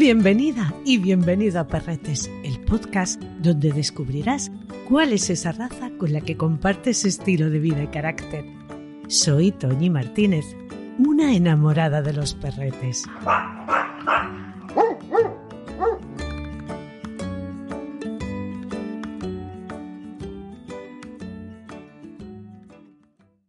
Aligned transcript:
Bienvenida 0.00 0.72
y 0.86 0.96
bienvenido 0.96 1.60
a 1.60 1.66
Perretes, 1.66 2.30
el 2.42 2.58
podcast 2.62 3.20
donde 3.42 3.70
descubrirás 3.70 4.50
cuál 4.88 5.12
es 5.12 5.28
esa 5.28 5.52
raza 5.52 5.90
con 5.98 6.14
la 6.14 6.22
que 6.22 6.38
compartes 6.38 7.04
estilo 7.04 7.50
de 7.50 7.58
vida 7.58 7.82
y 7.82 7.88
carácter. 7.88 8.46
Soy 9.08 9.52
Toñi 9.52 9.90
Martínez, 9.90 10.56
una 10.98 11.34
enamorada 11.34 12.00
de 12.00 12.14
los 12.14 12.32
perretes. 12.32 13.04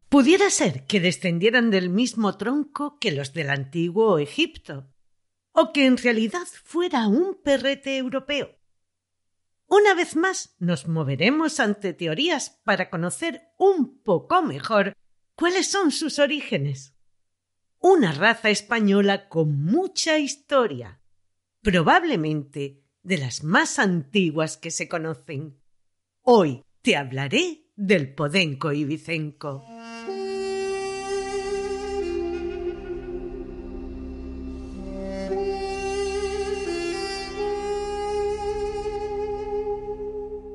Pudiera 0.09 0.49
ser 0.49 0.85
que 0.85 0.99
descendieran 0.99 1.71
del 1.71 1.89
mismo 1.89 2.35
tronco 2.35 2.99
que 2.99 3.13
los 3.13 3.31
del 3.31 3.51
antiguo 3.51 4.19
Egipto, 4.19 4.91
o 5.53 5.73
que 5.73 5.85
en 5.85 5.97
realidad 5.97 6.47
fuera 6.63 7.07
un 7.07 7.39
perrete 7.41 7.97
europeo. 7.97 8.57
Una 9.67 9.93
vez 9.93 10.15
más 10.15 10.55
nos 10.59 10.87
moveremos 10.87 11.59
ante 11.59 11.93
teorías 11.93 12.61
para 12.65 12.89
conocer 12.89 13.41
un 13.57 14.01
poco 14.01 14.41
mejor 14.41 14.97
cuáles 15.35 15.67
son 15.67 15.91
sus 15.91 16.19
orígenes. 16.19 16.93
Una 17.79 18.11
raza 18.11 18.49
española 18.49 19.29
con 19.29 19.63
mucha 19.63 20.19
historia, 20.19 21.01
probablemente 21.61 22.83
de 23.01 23.17
las 23.17 23.43
más 23.43 23.79
antiguas 23.79 24.57
que 24.57 24.71
se 24.71 24.87
conocen. 24.87 25.59
Hoy 26.21 26.63
te 26.81 26.95
hablaré 26.95 27.71
del 27.75 28.13
podenco 28.13 28.71
ibicenco. 28.71 29.65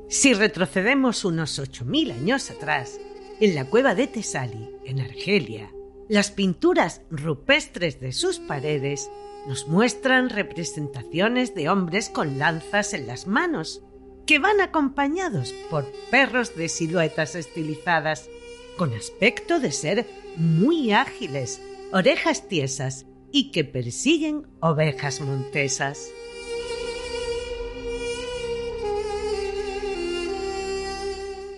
Si 0.08 0.34
retrocedemos 0.34 1.24
unos 1.24 1.58
ocho 1.58 1.84
mil 1.84 2.12
años 2.12 2.50
atrás, 2.50 3.00
en 3.40 3.56
la 3.56 3.64
cueva 3.64 3.96
de 3.96 4.06
Tesali, 4.06 4.70
en 4.84 5.00
Argelia, 5.00 5.72
las 6.08 6.30
pinturas 6.30 7.02
rupestres 7.10 7.98
de 7.98 8.12
sus 8.12 8.38
paredes 8.38 9.10
nos 9.48 9.66
muestran 9.66 10.30
representaciones 10.30 11.56
de 11.56 11.68
hombres 11.68 12.08
con 12.08 12.38
lanzas 12.38 12.94
en 12.94 13.08
las 13.08 13.26
manos, 13.26 13.82
que 14.26 14.38
van 14.38 14.60
acompañados 14.60 15.52
por 15.70 15.90
perros 16.10 16.56
de 16.56 16.68
siluetas 16.68 17.34
estilizadas, 17.34 18.28
con 18.76 18.92
aspecto 18.92 19.58
de 19.58 19.72
ser 19.72 20.06
muy 20.36 20.92
ágiles, 20.92 21.60
orejas 21.92 22.46
tiesas 22.46 23.06
y 23.32 23.50
que 23.50 23.64
persiguen 23.64 24.46
ovejas 24.60 25.20
montesas. 25.20 26.10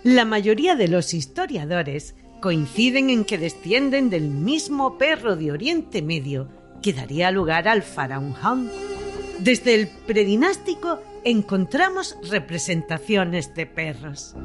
La 0.04 0.24
mayoría 0.24 0.76
de 0.76 0.88
los 0.88 1.12
historiadores 1.12 2.14
coinciden 2.40 3.10
en 3.10 3.24
que 3.24 3.36
descienden 3.36 4.10
del 4.10 4.30
mismo 4.30 4.96
perro 4.96 5.34
de 5.34 5.50
Oriente 5.50 6.02
Medio 6.02 6.48
que 6.82 6.92
daría 6.92 7.32
lugar 7.32 7.66
al 7.66 7.82
faraón 7.82 8.36
Han. 8.40 8.70
Desde 9.40 9.74
el 9.74 9.88
predinástico 9.88 11.00
encontramos 11.24 12.16
representaciones 12.30 13.54
de 13.54 13.66
perros. 13.66 14.36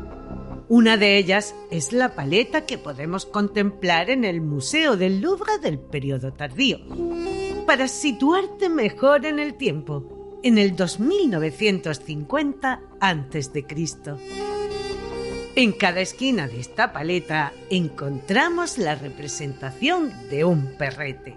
Una 0.69 0.97
de 0.97 1.17
ellas 1.17 1.53
es 1.69 1.93
la 1.93 2.15
paleta 2.15 2.65
que 2.65 2.79
podemos 2.79 3.27
contemplar 3.27 4.09
en 4.09 4.23
el 4.23 4.41
Museo 4.41 4.97
del 4.97 5.21
Louvre 5.21 5.59
del 5.61 5.77
periodo 5.77 6.33
tardío. 6.33 6.79
Para 7.67 7.87
situarte 7.87 8.69
mejor 8.69 9.25
en 9.25 9.39
el 9.39 9.53
tiempo, 9.53 10.39
en 10.41 10.57
el 10.57 10.75
2950 10.75 12.81
a.C. 12.99 13.65
En 15.55 15.71
cada 15.71 16.01
esquina 16.01 16.47
de 16.47 16.59
esta 16.59 16.93
paleta 16.93 17.53
encontramos 17.69 18.79
la 18.79 18.95
representación 18.95 20.11
de 20.31 20.45
un 20.45 20.75
perrete. 20.79 21.35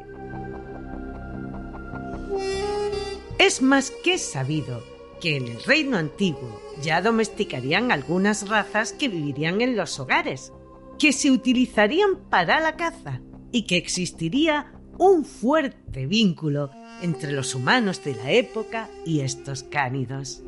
Es 3.38 3.60
más 3.60 3.92
que 4.02 4.16
sabido 4.16 4.82
que 5.20 5.36
en 5.36 5.48
el 5.48 5.62
reino 5.62 5.98
antiguo 5.98 6.62
ya 6.80 7.02
domesticarían 7.02 7.92
algunas 7.92 8.48
razas 8.48 8.94
que 8.94 9.08
vivirían 9.08 9.60
en 9.60 9.76
los 9.76 10.00
hogares, 10.00 10.50
que 10.98 11.12
se 11.12 11.30
utilizarían 11.30 12.16
para 12.30 12.60
la 12.60 12.76
caza 12.76 13.20
y 13.52 13.66
que 13.66 13.76
existiría 13.76 14.72
un 14.96 15.26
fuerte 15.26 16.06
vínculo 16.06 16.70
entre 17.02 17.32
los 17.32 17.54
humanos 17.54 18.02
de 18.02 18.14
la 18.14 18.30
época 18.30 18.88
y 19.04 19.20
estos 19.20 19.62
cánidos. 19.62 20.42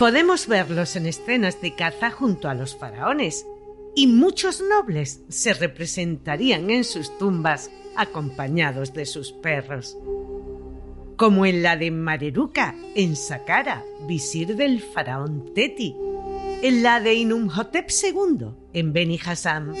Podemos 0.00 0.46
verlos 0.46 0.96
en 0.96 1.04
escenas 1.04 1.60
de 1.60 1.74
caza 1.74 2.10
junto 2.10 2.48
a 2.48 2.54
los 2.54 2.74
faraones, 2.74 3.44
y 3.94 4.06
muchos 4.06 4.62
nobles 4.62 5.20
se 5.28 5.52
representarían 5.52 6.70
en 6.70 6.84
sus 6.84 7.18
tumbas 7.18 7.70
acompañados 7.96 8.94
de 8.94 9.04
sus 9.04 9.32
perros. 9.32 9.98
Como 11.18 11.44
en 11.44 11.62
la 11.62 11.76
de 11.76 11.90
Mareruca, 11.90 12.74
en 12.94 13.14
Saqqara, 13.14 13.84
visir 14.08 14.56
del 14.56 14.80
faraón 14.80 15.52
Teti, 15.54 15.94
en 16.62 16.82
la 16.82 16.98
de 17.00 17.12
Inumhotep 17.16 17.90
II, 17.90 18.46
en 18.72 18.94
Beni 18.94 19.20
Hassam, 19.22 19.74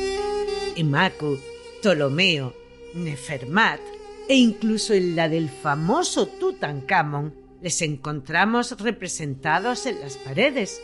Maku, 0.84 1.38
Ptolomeo, 1.80 2.52
Nefermat, 2.92 3.80
e 4.28 4.34
incluso 4.34 4.92
en 4.92 5.16
la 5.16 5.30
del 5.30 5.48
famoso 5.48 6.26
Tutankamón 6.26 7.39
les 7.62 7.82
encontramos 7.82 8.80
representados 8.80 9.86
en 9.86 10.00
las 10.00 10.16
paredes 10.16 10.80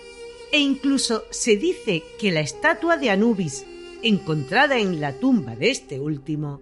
e 0.52 0.58
incluso 0.58 1.24
se 1.30 1.56
dice 1.56 2.02
que 2.18 2.30
la 2.30 2.40
estatua 2.40 2.96
de 2.96 3.10
Anubis, 3.10 3.64
encontrada 4.02 4.78
en 4.78 5.00
la 5.00 5.12
tumba 5.12 5.56
de 5.56 5.70
este 5.70 5.98
último, 5.98 6.60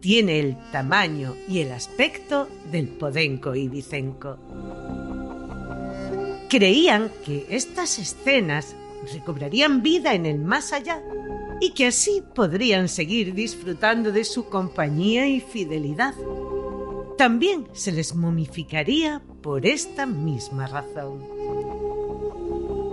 tiene 0.00 0.40
el 0.40 0.56
tamaño 0.72 1.36
y 1.48 1.60
el 1.60 1.72
aspecto 1.72 2.48
del 2.70 2.88
podenco 2.88 3.54
ibicenco. 3.54 4.38
Creían 6.48 7.10
que 7.24 7.46
estas 7.48 7.98
escenas 7.98 8.76
recobrarían 9.12 9.82
vida 9.82 10.14
en 10.14 10.26
el 10.26 10.38
más 10.38 10.72
allá 10.72 11.00
y 11.60 11.70
que 11.70 11.86
así 11.86 12.22
podrían 12.34 12.88
seguir 12.88 13.34
disfrutando 13.34 14.10
de 14.10 14.24
su 14.24 14.46
compañía 14.46 15.28
y 15.28 15.40
fidelidad. 15.40 16.14
También 17.22 17.68
se 17.72 17.92
les 17.92 18.16
momificaría 18.16 19.22
por 19.44 19.64
esta 19.64 20.06
misma 20.06 20.66
razón. 20.66 21.24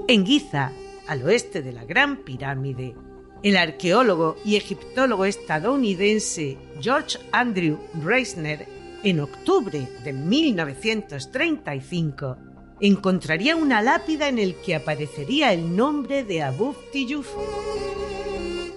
En 0.07 0.23
Giza, 0.23 0.71
al 1.07 1.23
oeste 1.23 1.63
de 1.63 1.73
la 1.73 1.83
Gran 1.83 2.17
Pirámide, 2.17 2.93
el 3.41 3.57
arqueólogo 3.57 4.35
y 4.45 4.55
egiptólogo 4.55 5.25
estadounidense 5.25 6.59
George 6.79 7.17
Andrew 7.31 7.79
Reisner, 8.03 8.67
en 9.01 9.19
octubre 9.19 9.87
de 10.03 10.13
1935, 10.13 12.37
encontraría 12.81 13.55
una 13.55 13.81
lápida 13.81 14.27
en 14.27 14.37
el 14.37 14.53
que 14.57 14.75
aparecería 14.75 15.53
el 15.53 15.75
nombre 15.75 16.23
de 16.23 16.43
Abu 16.43 16.75
Tiyuf. 16.91 17.33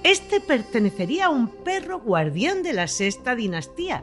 Este 0.02 0.40
pertenecería 0.40 1.26
a 1.26 1.30
un 1.30 1.48
perro 1.48 2.00
guardián 2.00 2.62
de 2.62 2.72
la 2.72 2.88
sexta 2.88 3.36
dinastía, 3.36 4.02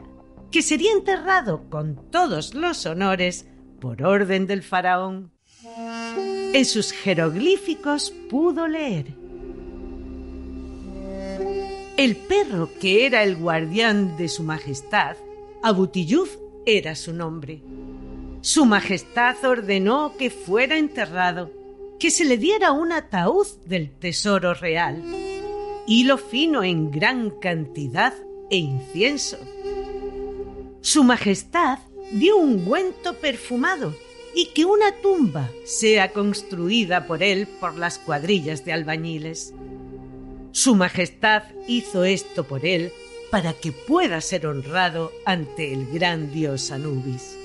que 0.50 0.62
sería 0.62 0.92
enterrado 0.92 1.68
con 1.70 2.10
todos 2.10 2.54
los 2.54 2.84
honores 2.86 3.46
por 3.80 4.02
orden 4.02 4.46
del 4.46 4.62
faraón. 4.62 5.32
En 6.52 6.64
sus 6.64 6.92
jeroglíficos 6.92 8.12
pudo 8.28 8.66
leer. 8.66 9.06
El 11.96 12.16
perro 12.16 12.70
que 12.80 13.06
era 13.06 13.22
el 13.22 13.36
guardián 13.36 14.16
de 14.16 14.28
su 14.28 14.42
majestad, 14.42 15.16
Abutiyuf 15.62 16.36
era 16.64 16.94
su 16.94 17.12
nombre. 17.12 17.62
Su 18.40 18.64
majestad 18.64 19.36
ordenó 19.44 20.14
que 20.16 20.30
fuera 20.30 20.78
enterrado, 20.78 21.50
que 21.98 22.10
se 22.10 22.24
le 22.24 22.38
diera 22.38 22.72
un 22.72 22.92
ataúd 22.92 23.46
del 23.66 23.90
tesoro 23.90 24.54
real, 24.54 25.02
hilo 25.86 26.16
fino 26.16 26.64
en 26.64 26.90
gran 26.90 27.30
cantidad 27.38 28.14
e 28.50 28.56
incienso. 28.56 29.36
Su 30.82 31.04
Majestad 31.04 31.78
dio 32.10 32.36
un 32.36 32.54
ungüento 32.54 33.14
perfumado 33.14 33.94
y 34.34 34.46
que 34.46 34.64
una 34.64 34.92
tumba 35.02 35.50
sea 35.64 36.12
construida 36.12 37.06
por 37.06 37.22
él 37.22 37.46
por 37.46 37.76
las 37.76 37.98
cuadrillas 37.98 38.64
de 38.64 38.72
albañiles. 38.72 39.52
Su 40.52 40.74
Majestad 40.74 41.42
hizo 41.68 42.04
esto 42.04 42.44
por 42.44 42.64
él 42.64 42.92
para 43.30 43.52
que 43.52 43.72
pueda 43.72 44.20
ser 44.20 44.46
honrado 44.46 45.12
ante 45.24 45.72
el 45.72 45.86
gran 45.86 46.32
dios 46.32 46.70
Anubis. 46.70 47.36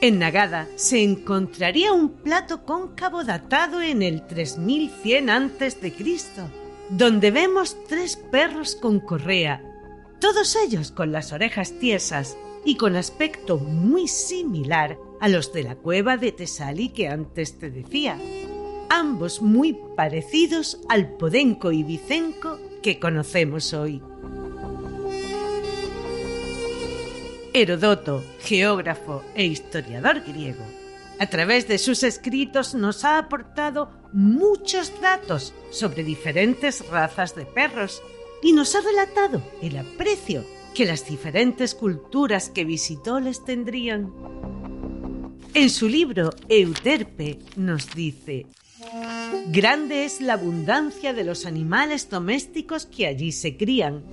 En 0.00 0.18
Nagada 0.18 0.68
se 0.76 1.02
encontraría 1.02 1.92
un 1.92 2.10
plato 2.10 2.64
cóncavo 2.64 3.24
datado 3.24 3.80
en 3.80 4.02
el 4.02 4.26
3100 4.26 5.30
a.C., 5.30 5.92
donde 6.90 7.30
vemos 7.30 7.76
tres 7.88 8.16
perros 8.16 8.76
con 8.76 9.00
correa, 9.00 9.62
todos 10.20 10.56
ellos 10.56 10.90
con 10.90 11.12
las 11.12 11.32
orejas 11.32 11.72
tiesas 11.78 12.36
y 12.64 12.76
con 12.76 12.96
aspecto 12.96 13.58
muy 13.58 14.08
similar 14.08 14.98
a 15.20 15.28
los 15.28 15.52
de 15.52 15.62
la 15.62 15.76
cueva 15.76 16.16
de 16.16 16.32
Tesali 16.32 16.88
que 16.90 17.08
antes 17.08 17.58
te 17.58 17.70
decía, 17.70 18.18
ambos 18.88 19.42
muy 19.42 19.76
parecidos 19.96 20.80
al 20.88 21.16
podenco 21.16 21.72
y 21.72 21.82
bicenco 21.82 22.58
que 22.82 22.98
conocemos 22.98 23.72
hoy. 23.72 24.02
Herodoto, 27.52 28.22
geógrafo 28.40 29.22
e 29.34 29.46
historiador 29.46 30.20
griego, 30.20 30.62
a 31.18 31.26
través 31.26 31.68
de 31.68 31.78
sus 31.78 32.02
escritos 32.02 32.74
nos 32.74 33.04
ha 33.04 33.18
aportado 33.18 33.90
muchos 34.12 34.92
datos 35.00 35.54
sobre 35.70 36.04
diferentes 36.04 36.86
razas 36.88 37.34
de 37.34 37.46
perros 37.46 38.02
y 38.42 38.52
nos 38.52 38.74
ha 38.74 38.80
relatado 38.80 39.42
el 39.62 39.78
aprecio 39.78 40.44
que 40.74 40.84
las 40.84 41.06
diferentes 41.06 41.74
culturas 41.74 42.50
que 42.50 42.64
visitó 42.64 43.18
les 43.18 43.44
tendrían. 43.44 44.12
En 45.54 45.70
su 45.70 45.88
libro 45.88 46.30
Euterpe 46.48 47.38
nos 47.56 47.94
dice, 47.94 48.46
Grande 49.48 50.04
es 50.04 50.20
la 50.20 50.34
abundancia 50.34 51.12
de 51.14 51.24
los 51.24 51.46
animales 51.46 52.10
domésticos 52.10 52.84
que 52.84 53.06
allí 53.06 53.32
se 53.32 53.56
crían 53.56 54.04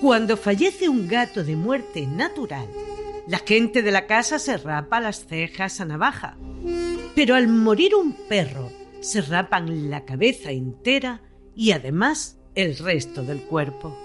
cuando 0.00 0.36
fallece 0.36 0.88
un 0.90 1.08
gato 1.08 1.42
de 1.44 1.56
muerte 1.56 2.06
natural, 2.06 2.68
la 3.26 3.38
gente 3.38 3.82
de 3.82 3.90
la 3.90 4.06
casa 4.06 4.38
se 4.38 4.56
rapa 4.56 5.00
las 5.00 5.26
cejas 5.26 5.80
a 5.80 5.84
navaja. 5.84 6.36
Pero 7.14 7.34
al 7.34 7.48
morir 7.48 7.94
un 7.94 8.12
perro, 8.28 8.70
se 9.00 9.22
rapan 9.22 9.90
la 9.90 10.04
cabeza 10.04 10.50
entera 10.50 11.22
y 11.54 11.72
además 11.72 12.38
el 12.54 12.76
resto 12.76 13.22
del 13.22 13.40
cuerpo. 13.42 13.96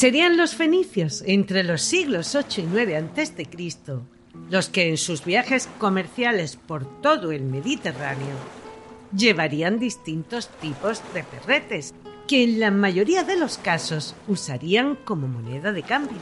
Serían 0.00 0.38
los 0.38 0.54
fenicios 0.54 1.22
entre 1.26 1.62
los 1.62 1.82
siglos 1.82 2.34
8 2.34 2.62
y 2.62 2.64
9 2.72 2.96
a.C. 2.96 3.46
los 4.48 4.70
que 4.70 4.88
en 4.88 4.96
sus 4.96 5.26
viajes 5.26 5.68
comerciales 5.76 6.56
por 6.56 7.02
todo 7.02 7.32
el 7.32 7.42
Mediterráneo 7.42 8.34
llevarían 9.14 9.78
distintos 9.78 10.48
tipos 10.58 11.02
de 11.12 11.22
perretes 11.22 11.92
que 12.26 12.44
en 12.44 12.60
la 12.60 12.70
mayoría 12.70 13.24
de 13.24 13.36
los 13.36 13.58
casos 13.58 14.14
usarían 14.26 14.96
como 14.96 15.28
moneda 15.28 15.70
de 15.70 15.82
cambio. 15.82 16.16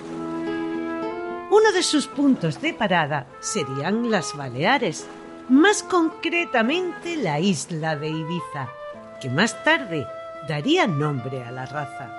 Uno 1.48 1.70
de 1.72 1.84
sus 1.84 2.08
puntos 2.08 2.60
de 2.60 2.75
parada 2.75 3.28
serían 3.38 4.10
las 4.10 4.36
Baleares, 4.36 5.06
más 5.48 5.84
concretamente 5.84 7.16
la 7.16 7.38
isla 7.38 7.94
de 7.94 8.08
Ibiza, 8.08 8.70
que 9.20 9.30
más 9.30 9.62
tarde 9.62 10.04
daría 10.48 10.88
nombre 10.88 11.44
a 11.44 11.52
la 11.52 11.64
raza. 11.64 12.18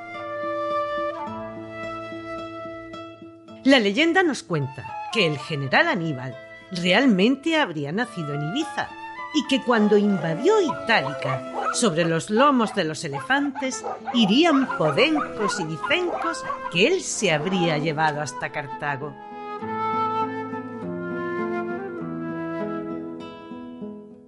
La 3.64 3.80
leyenda 3.80 4.24
nos 4.24 4.44
cuenta 4.44 4.86
que 5.12 5.28
el 5.28 5.38
general 5.38 5.90
Aníbal 5.90 6.36
realmente 6.72 7.58
habría 7.58 7.92
nacido 7.92 8.34
en 8.34 8.50
Ibiza 8.50 8.90
y 9.34 9.46
que 9.48 9.62
cuando 9.62 9.98
invadió 9.98 10.62
Itálica, 10.62 11.74
sobre 11.74 12.06
los 12.06 12.30
lomos 12.30 12.74
de 12.74 12.84
los 12.84 13.04
elefantes 13.04 13.86
irían 14.14 14.66
podencos 14.78 15.60
y 15.60 15.66
vicencos 15.66 16.44
que 16.72 16.88
él 16.88 17.02
se 17.02 17.32
habría 17.32 17.78
llevado 17.78 18.22
hasta 18.22 18.52
Cartago. 18.52 19.14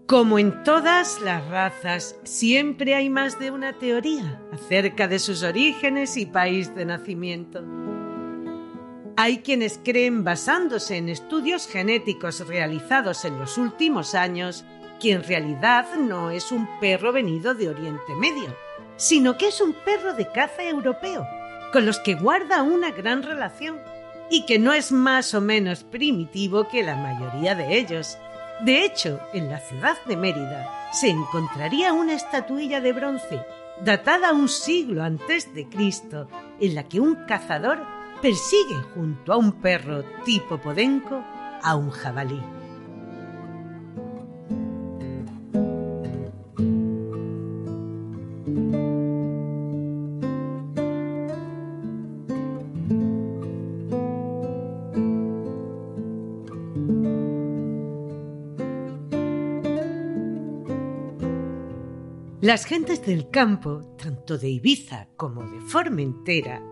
Como 0.07 0.39
en 0.39 0.63
todas 0.63 1.21
las 1.21 1.47
razas, 1.47 2.17
siempre 2.23 2.95
hay 2.95 3.09
más 3.09 3.39
de 3.39 3.49
una 3.49 3.79
teoría 3.79 4.41
acerca 4.51 5.07
de 5.07 5.19
sus 5.19 5.41
orígenes 5.41 6.17
y 6.17 6.25
país 6.25 6.75
de 6.75 6.83
nacimiento. 6.83 7.63
Hay 9.23 9.43
quienes 9.43 9.79
creen, 9.83 10.23
basándose 10.23 10.97
en 10.97 11.07
estudios 11.07 11.67
genéticos 11.67 12.47
realizados 12.47 13.23
en 13.23 13.37
los 13.37 13.59
últimos 13.59 14.15
años, 14.15 14.65
que 14.99 15.11
en 15.11 15.23
realidad 15.23 15.85
no 15.95 16.31
es 16.31 16.51
un 16.51 16.67
perro 16.79 17.13
venido 17.13 17.53
de 17.53 17.69
Oriente 17.69 18.15
Medio, 18.19 18.57
sino 18.97 19.37
que 19.37 19.49
es 19.49 19.61
un 19.61 19.73
perro 19.73 20.15
de 20.15 20.27
caza 20.31 20.63
europeo, 20.63 21.23
con 21.71 21.85
los 21.85 21.99
que 21.99 22.15
guarda 22.15 22.63
una 22.63 22.89
gran 22.89 23.21
relación 23.21 23.77
y 24.31 24.47
que 24.47 24.57
no 24.57 24.73
es 24.73 24.91
más 24.91 25.35
o 25.35 25.39
menos 25.39 25.83
primitivo 25.83 26.67
que 26.67 26.81
la 26.81 26.95
mayoría 26.95 27.53
de 27.53 27.77
ellos. 27.77 28.17
De 28.65 28.83
hecho, 28.83 29.19
en 29.35 29.51
la 29.51 29.59
ciudad 29.59 29.97
de 30.07 30.17
Mérida 30.17 30.89
se 30.93 31.09
encontraría 31.09 31.93
una 31.93 32.13
estatuilla 32.13 32.81
de 32.81 32.91
bronce 32.91 33.39
datada 33.83 34.33
un 34.33 34.47
siglo 34.47 35.03
antes 35.03 35.53
de 35.53 35.67
Cristo, 35.67 36.27
en 36.59 36.75
la 36.75 36.83
que 36.83 36.99
un 36.99 37.15
cazador 37.27 37.83
persigue 38.21 38.75
junto 38.93 39.33
a 39.33 39.37
un 39.37 39.51
perro 39.53 40.03
tipo 40.23 40.57
podenco 40.59 41.23
a 41.63 41.75
un 41.75 41.89
jabalí. 41.89 42.39
Las 62.41 62.65
gentes 62.65 63.05
del 63.05 63.29
campo, 63.29 63.81
tanto 63.97 64.37
de 64.37 64.49
Ibiza 64.49 65.09
como 65.15 65.43
de 65.43 65.61
Formentera, 65.61 66.70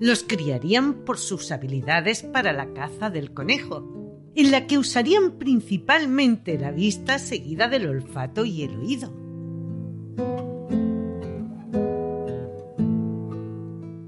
los 0.00 0.24
criarían 0.24 1.04
por 1.04 1.18
sus 1.18 1.52
habilidades 1.52 2.22
para 2.22 2.52
la 2.52 2.72
caza 2.72 3.10
del 3.10 3.32
conejo, 3.32 4.32
en 4.34 4.50
la 4.50 4.66
que 4.66 4.78
usarían 4.78 5.38
principalmente 5.38 6.58
la 6.58 6.70
vista 6.70 7.18
seguida 7.18 7.68
del 7.68 7.86
olfato 7.86 8.44
y 8.44 8.62
el 8.62 8.76
oído. 8.76 9.12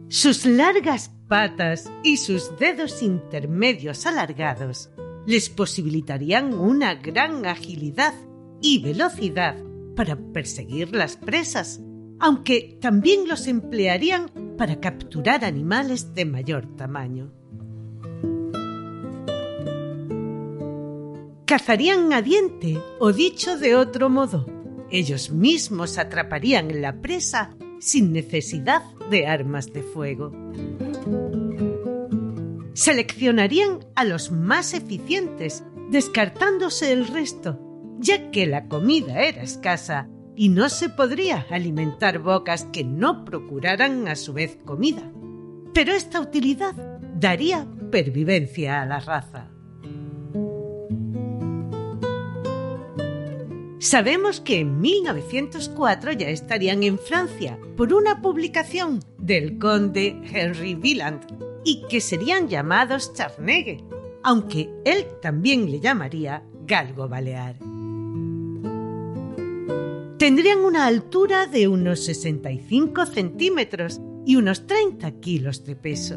Sus 0.08 0.46
largas 0.46 1.10
patas 1.28 1.90
y 2.02 2.16
sus 2.18 2.58
dedos 2.58 3.02
intermedios 3.02 4.06
alargados 4.06 4.90
les 5.26 5.50
posibilitarían 5.50 6.54
una 6.54 6.94
gran 6.94 7.46
agilidad 7.46 8.14
y 8.60 8.82
velocidad 8.82 9.56
para 9.96 10.16
perseguir 10.16 10.94
las 10.94 11.16
presas, 11.16 11.80
aunque 12.18 12.78
también 12.80 13.26
los 13.28 13.46
emplearían 13.46 14.30
para 14.56 14.80
capturar 14.80 15.44
animales 15.44 16.14
de 16.14 16.24
mayor 16.24 16.66
tamaño. 16.76 17.32
Cazarían 21.46 22.12
a 22.12 22.22
diente, 22.22 22.78
o 22.98 23.12
dicho 23.12 23.58
de 23.58 23.76
otro 23.76 24.08
modo, 24.08 24.46
ellos 24.90 25.30
mismos 25.30 25.98
atraparían 25.98 26.80
la 26.80 27.00
presa 27.00 27.56
sin 27.78 28.12
necesidad 28.12 28.82
de 29.10 29.26
armas 29.26 29.72
de 29.72 29.82
fuego. 29.82 30.32
Seleccionarían 32.74 33.80
a 33.94 34.04
los 34.04 34.30
más 34.30 34.72
eficientes, 34.72 35.64
descartándose 35.90 36.92
el 36.92 37.06
resto, 37.08 37.58
ya 37.98 38.30
que 38.30 38.46
la 38.46 38.68
comida 38.68 39.22
era 39.22 39.42
escasa 39.42 40.08
y 40.36 40.48
no 40.48 40.68
se 40.68 40.88
podría 40.88 41.46
alimentar 41.50 42.18
bocas 42.18 42.64
que 42.72 42.84
no 42.84 43.24
procuraran 43.24 44.08
a 44.08 44.16
su 44.16 44.32
vez 44.32 44.58
comida. 44.64 45.10
Pero 45.74 45.92
esta 45.92 46.20
utilidad 46.20 46.74
daría 47.14 47.66
supervivencia 47.92 48.80
a 48.80 48.86
la 48.86 49.00
raza. 49.00 49.48
Sabemos 53.78 54.40
que 54.40 54.60
en 54.60 54.80
1904 54.80 56.12
ya 56.12 56.28
estarían 56.28 56.84
en 56.84 56.98
Francia 56.98 57.58
por 57.76 57.92
una 57.92 58.22
publicación 58.22 59.00
del 59.18 59.58
conde 59.58 60.18
Henry 60.32 60.74
Wieland 60.74 61.20
y 61.64 61.82
que 61.88 62.00
serían 62.00 62.48
llamados 62.48 63.12
Charnegue, 63.12 63.84
aunque 64.22 64.70
él 64.84 65.04
también 65.20 65.70
le 65.70 65.80
llamaría 65.80 66.44
galgo 66.64 67.08
balear. 67.08 67.71
Tendrían 70.22 70.60
una 70.60 70.86
altura 70.86 71.48
de 71.48 71.66
unos 71.66 72.04
65 72.04 73.06
centímetros 73.06 74.00
y 74.24 74.36
unos 74.36 74.68
30 74.68 75.18
kilos 75.18 75.64
de 75.64 75.74
peso. 75.74 76.16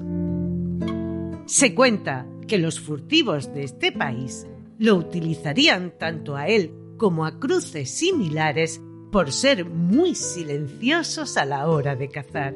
Se 1.47 1.73
cuenta 1.73 2.27
que 2.47 2.59
los 2.59 2.79
furtivos 2.79 3.51
de 3.51 3.63
este 3.63 3.91
país 3.91 4.45
lo 4.77 4.93
utilizarían 4.97 5.97
tanto 5.97 6.35
a 6.35 6.47
él 6.47 6.71
como 6.97 7.25
a 7.25 7.39
cruces 7.39 7.89
similares 7.89 8.79
por 9.11 9.31
ser 9.31 9.65
muy 9.65 10.13
silenciosos 10.13 11.35
a 11.35 11.45
la 11.45 11.67
hora 11.67 11.95
de 11.95 12.07
cazar. 12.07 12.53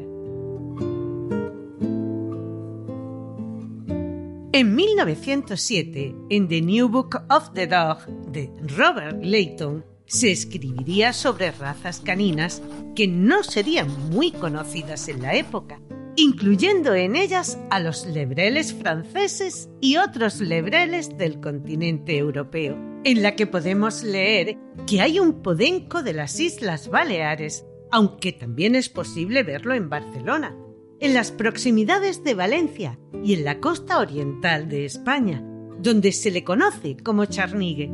En 4.52 4.76
1907, 4.76 6.16
en 6.30 6.48
The 6.48 6.62
New 6.62 6.90
Book 6.90 7.22
of 7.28 7.54
the 7.56 7.66
Dog 7.66 8.06
de 8.32 8.52
Robert 8.78 9.24
Layton, 9.24 9.89
se 10.10 10.32
escribiría 10.32 11.14
sobre 11.14 11.52
razas 11.52 12.02
caninas 12.02 12.64
que 12.96 13.08
no 13.08 13.44
serían 13.44 14.10
muy 14.10 14.32
conocidas 14.32 15.08
en 15.08 15.22
la 15.22 15.36
época, 15.36 15.80
incluyendo 16.16 16.96
en 16.96 17.16
ellas 17.16 17.60
a 17.70 17.80
los 17.80 18.08
lebreles 18.08 18.74
franceses 18.74 19.70
y 19.80 19.98
otros 19.98 20.42
lebreles 20.42 21.16
del 21.16 21.40
continente 21.40 22.18
europeo, 22.18 22.76
en 23.04 23.22
la 23.22 23.36
que 23.36 23.46
podemos 23.46 24.04
leer 24.04 24.58
que 24.88 25.00
hay 25.00 25.20
un 25.20 25.44
podenco 25.44 26.02
de 26.02 26.14
las 26.14 26.40
Islas 26.40 26.90
Baleares, 26.90 27.66
aunque 27.92 28.34
también 28.34 28.74
es 28.74 28.90
posible 28.90 29.44
verlo 29.44 29.76
en 29.76 29.90
Barcelona, 29.90 30.58
en 31.00 31.14
las 31.14 31.32
proximidades 31.32 32.24
de 32.24 32.34
Valencia 32.34 33.00
y 33.24 33.36
en 33.36 33.46
la 33.46 33.60
costa 33.60 34.00
oriental 34.00 34.70
de 34.70 34.86
España, 34.86 35.44
donde 35.80 36.12
se 36.12 36.32
le 36.32 36.44
conoce 36.44 36.98
como 36.98 37.26
charnigue 37.26 37.92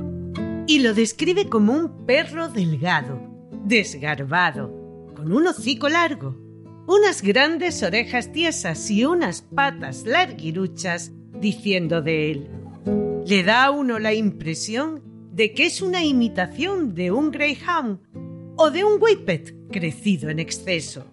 y 0.68 0.80
lo 0.80 0.94
describe 0.94 1.48
como 1.48 1.74
un 1.74 2.06
perro 2.06 2.50
delgado, 2.50 3.22
desgarbado, 3.66 5.12
con 5.16 5.32
un 5.32 5.48
hocico 5.48 5.90
largo, 5.90 6.36
unas 6.88 7.22
grandes 7.22 7.84
orejas 7.84 8.32
tiesas 8.32 8.90
y 8.90 9.06
unas 9.06 9.42
patas 9.42 10.06
larguiruchas, 10.06 11.12
diciendo 11.40 12.02
de 12.02 12.32
él, 12.32 12.50
le 13.26 13.44
da 13.44 13.66
a 13.66 13.72
uno 13.72 14.00
la 14.00 14.14
impresión 14.14 15.02
de 15.32 15.54
que 15.54 15.66
es 15.66 15.82
una 15.82 16.04
imitación 16.04 16.96
de 16.96 17.12
un 17.12 17.32
greyhound 17.32 18.00
o 18.56 18.72
de 18.72 18.84
un 18.84 19.02
whippet 19.02 19.54
crecido 19.72 20.30
en 20.30 20.40
exceso. 20.40 21.06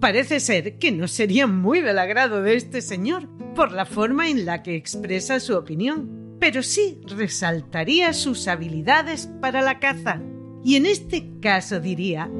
Parece 0.00 0.40
ser 0.40 0.78
que 0.78 0.92
no 0.92 1.08
sería 1.08 1.46
muy 1.46 1.80
del 1.80 1.98
agrado 1.98 2.42
de 2.42 2.56
este 2.56 2.82
señor 2.82 3.28
por 3.54 3.72
la 3.72 3.86
forma 3.86 4.28
en 4.28 4.44
la 4.44 4.62
que 4.62 4.76
expresa 4.76 5.40
su 5.40 5.56
opinión 5.56 6.15
pero 6.38 6.62
sí 6.62 7.00
resaltaría 7.06 8.12
sus 8.12 8.48
habilidades 8.48 9.28
para 9.40 9.62
la 9.62 9.78
caza. 9.78 10.20
Y 10.64 10.76
en 10.76 10.86
este 10.86 11.38
caso 11.40 11.80
diría, 11.80 12.30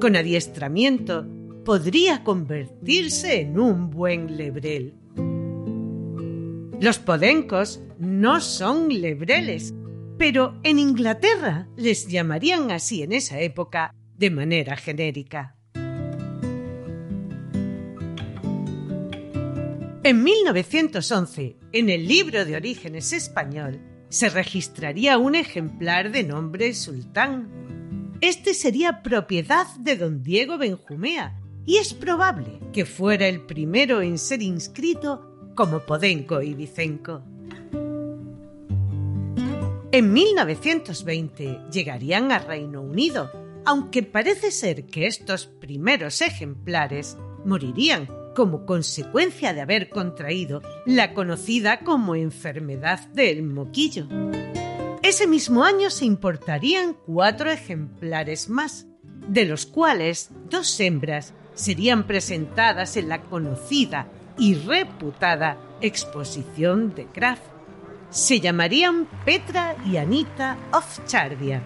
con 0.00 0.16
adiestramiento, 0.16 1.26
podría 1.64 2.24
convertirse 2.24 3.40
en 3.40 3.58
un 3.58 3.90
buen 3.90 4.36
lebrel. 4.36 4.94
Los 6.80 6.98
podencos 6.98 7.82
no 7.98 8.40
son 8.40 8.88
lebreles, 8.88 9.74
pero 10.16 10.58
en 10.62 10.78
Inglaterra 10.78 11.68
les 11.76 12.08
llamarían 12.08 12.70
así 12.70 13.02
en 13.02 13.12
esa 13.12 13.40
época 13.40 13.94
de 14.16 14.30
manera 14.30 14.76
genérica. 14.76 15.59
En 20.02 20.22
1911, 20.22 21.58
en 21.72 21.90
el 21.90 22.08
libro 22.08 22.46
de 22.46 22.56
orígenes 22.56 23.12
español, 23.12 23.82
se 24.08 24.30
registraría 24.30 25.18
un 25.18 25.34
ejemplar 25.34 26.10
de 26.10 26.24
nombre 26.24 26.72
Sultán. 26.72 28.16
Este 28.22 28.54
sería 28.54 29.02
propiedad 29.02 29.66
de 29.78 29.96
don 29.96 30.22
Diego 30.22 30.56
Benjumea 30.56 31.38
y 31.66 31.76
es 31.76 31.92
probable 31.92 32.60
que 32.72 32.86
fuera 32.86 33.28
el 33.28 33.42
primero 33.42 34.00
en 34.00 34.16
ser 34.16 34.40
inscrito 34.40 35.52
como 35.54 35.80
Podenco 35.80 36.40
y 36.40 36.54
Vicenco. 36.54 37.22
En 39.92 40.12
1920 40.14 41.58
llegarían 41.70 42.32
a 42.32 42.38
Reino 42.38 42.80
Unido, 42.80 43.30
aunque 43.66 44.02
parece 44.02 44.50
ser 44.50 44.86
que 44.86 45.06
estos 45.06 45.46
primeros 45.46 46.22
ejemplares 46.22 47.18
morirían 47.44 48.08
como 48.40 48.64
consecuencia 48.64 49.52
de 49.52 49.60
haber 49.60 49.90
contraído 49.90 50.62
la 50.86 51.12
conocida 51.12 51.80
como 51.80 52.14
enfermedad 52.14 53.00
del 53.08 53.42
moquillo. 53.42 54.06
Ese 55.02 55.26
mismo 55.26 55.62
año 55.62 55.90
se 55.90 56.06
importarían 56.06 56.96
cuatro 57.04 57.50
ejemplares 57.50 58.48
más, 58.48 58.86
de 59.28 59.44
los 59.44 59.66
cuales 59.66 60.30
dos 60.48 60.80
hembras 60.80 61.34
serían 61.52 62.06
presentadas 62.06 62.96
en 62.96 63.10
la 63.10 63.20
conocida 63.20 64.06
y 64.38 64.54
reputada 64.54 65.58
exposición 65.82 66.94
de 66.94 67.04
Kraft. 67.08 67.42
Se 68.08 68.40
llamarían 68.40 69.06
Petra 69.26 69.76
y 69.84 69.98
Anita 69.98 70.56
of 70.72 71.06
Chardia 71.06 71.62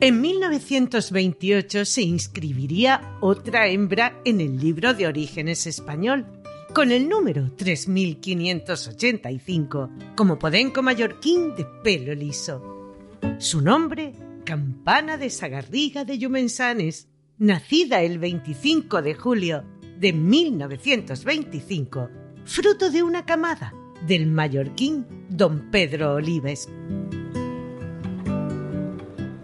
en 0.00 0.20
1928 0.20 1.84
se 1.84 2.02
inscribiría 2.02 3.16
otra 3.20 3.68
hembra 3.68 4.20
en 4.24 4.40
el 4.40 4.58
libro 4.58 4.92
de 4.94 5.06
orígenes 5.06 5.64
español, 5.66 6.26
con 6.74 6.90
el 6.90 7.08
número 7.08 7.52
3585, 7.56 9.90
como 10.16 10.36
podenco 10.38 10.82
mallorquín 10.82 11.54
de 11.54 11.66
pelo 11.84 12.14
liso. 12.14 12.96
Su 13.38 13.60
nombre, 13.60 14.14
Campana 14.44 15.18
de 15.18 15.28
Sagarriga 15.28 16.06
de 16.06 16.16
Yumensanes, 16.18 17.08
nacida 17.36 18.00
el 18.00 18.18
25 18.18 19.02
de 19.02 19.14
julio 19.14 19.64
de 19.98 20.14
1925, 20.14 22.08
fruto 22.46 22.90
de 22.90 23.02
una 23.02 23.26
camada 23.26 23.74
del 24.06 24.26
mallorquín 24.26 25.04
don 25.28 25.70
Pedro 25.70 26.14
Olives. 26.14 26.70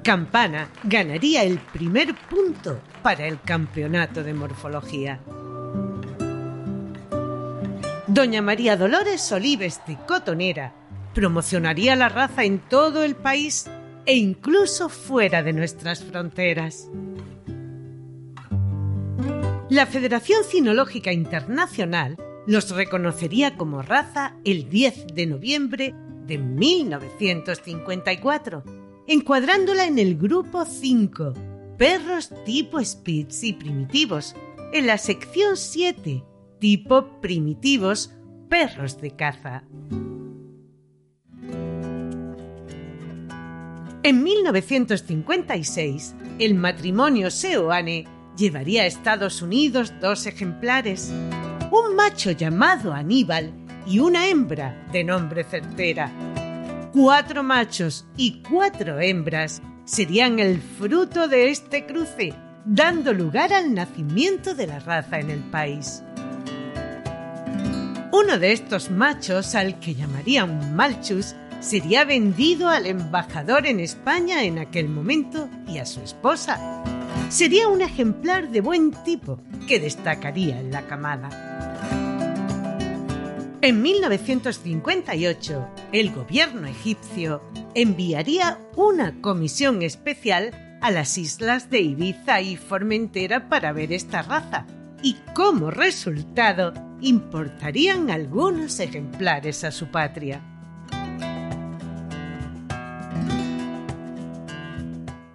Campana 0.06 0.70
ganaría 0.84 1.42
el 1.42 1.58
primer 1.58 2.14
punto 2.14 2.80
para 3.02 3.26
el 3.26 3.40
campeonato 3.40 4.22
de 4.22 4.34
morfología. 4.34 5.18
Doña 8.06 8.40
María 8.40 8.76
Dolores 8.76 9.32
Olives 9.32 9.80
de 9.88 9.98
Cotonera 10.06 10.72
promocionaría 11.12 11.96
la 11.96 12.08
raza 12.08 12.44
en 12.44 12.60
todo 12.60 13.02
el 13.02 13.16
país 13.16 13.68
e 14.04 14.14
incluso 14.14 14.88
fuera 14.88 15.42
de 15.42 15.52
nuestras 15.52 16.04
fronteras. 16.04 16.88
La 19.68 19.86
Federación 19.86 20.44
Cinológica 20.44 21.10
Internacional 21.10 22.16
los 22.46 22.70
reconocería 22.70 23.56
como 23.56 23.82
raza 23.82 24.36
el 24.44 24.68
10 24.68 25.08
de 25.14 25.26
noviembre 25.26 25.96
de 26.28 26.38
1954 26.38 28.85
encuadrándola 29.06 29.86
en 29.86 29.98
el 29.98 30.16
grupo 30.16 30.64
5, 30.64 31.32
perros 31.78 32.32
tipo 32.44 32.82
Spitz 32.82 33.44
y 33.44 33.52
primitivos, 33.52 34.34
en 34.72 34.86
la 34.86 34.98
sección 34.98 35.56
7, 35.56 36.24
tipo 36.58 37.20
primitivos, 37.20 38.12
perros 38.48 39.00
de 39.00 39.12
caza. 39.12 39.62
En 44.02 44.22
1956, 44.22 46.14
el 46.38 46.54
matrimonio 46.54 47.30
Seoane 47.30 48.06
llevaría 48.36 48.82
a 48.82 48.86
Estados 48.86 49.42
Unidos 49.42 49.92
dos 50.00 50.26
ejemplares, 50.26 51.12
un 51.70 51.96
macho 51.96 52.30
llamado 52.30 52.92
Aníbal 52.92 53.52
y 53.86 53.98
una 53.98 54.28
hembra 54.28 54.86
de 54.92 55.02
nombre 55.04 55.44
Certera 55.44 56.12
cuatro 56.96 57.42
machos 57.42 58.06
y 58.16 58.40
cuatro 58.48 58.98
hembras 59.00 59.60
serían 59.84 60.38
el 60.38 60.62
fruto 60.62 61.28
de 61.28 61.50
este 61.50 61.84
cruce, 61.84 62.32
dando 62.64 63.12
lugar 63.12 63.52
al 63.52 63.74
nacimiento 63.74 64.54
de 64.54 64.66
la 64.66 64.78
raza 64.78 65.20
en 65.20 65.28
el 65.28 65.40
país. 65.40 66.02
Uno 68.12 68.38
de 68.38 68.50
estos 68.50 68.90
machos, 68.90 69.54
al 69.54 69.78
que 69.78 69.94
llamarían 69.94 70.74
Malchus, 70.74 71.34
sería 71.60 72.06
vendido 72.06 72.70
al 72.70 72.86
embajador 72.86 73.66
en 73.66 73.80
España 73.80 74.44
en 74.44 74.58
aquel 74.58 74.88
momento 74.88 75.50
y 75.68 75.76
a 75.76 75.84
su 75.84 76.00
esposa. 76.00 76.82
Sería 77.28 77.68
un 77.68 77.82
ejemplar 77.82 78.48
de 78.48 78.62
buen 78.62 78.92
tipo 79.04 79.38
que 79.68 79.80
destacaría 79.80 80.58
en 80.58 80.70
la 80.70 80.86
camada. 80.86 81.75
En 83.62 83.80
1958, 83.80 85.68
el 85.92 86.12
gobierno 86.12 86.66
egipcio 86.68 87.42
enviaría 87.74 88.58
una 88.76 89.20
comisión 89.22 89.82
especial 89.82 90.78
a 90.82 90.90
las 90.90 91.16
islas 91.16 91.70
de 91.70 91.80
Ibiza 91.80 92.42
y 92.42 92.56
Formentera 92.56 93.48
para 93.48 93.72
ver 93.72 93.92
esta 93.92 94.22
raza 94.22 94.66
y 95.02 95.16
como 95.34 95.70
resultado 95.70 96.74
importarían 97.00 98.10
algunos 98.10 98.78
ejemplares 98.78 99.64
a 99.64 99.70
su 99.70 99.90
patria. 99.90 100.42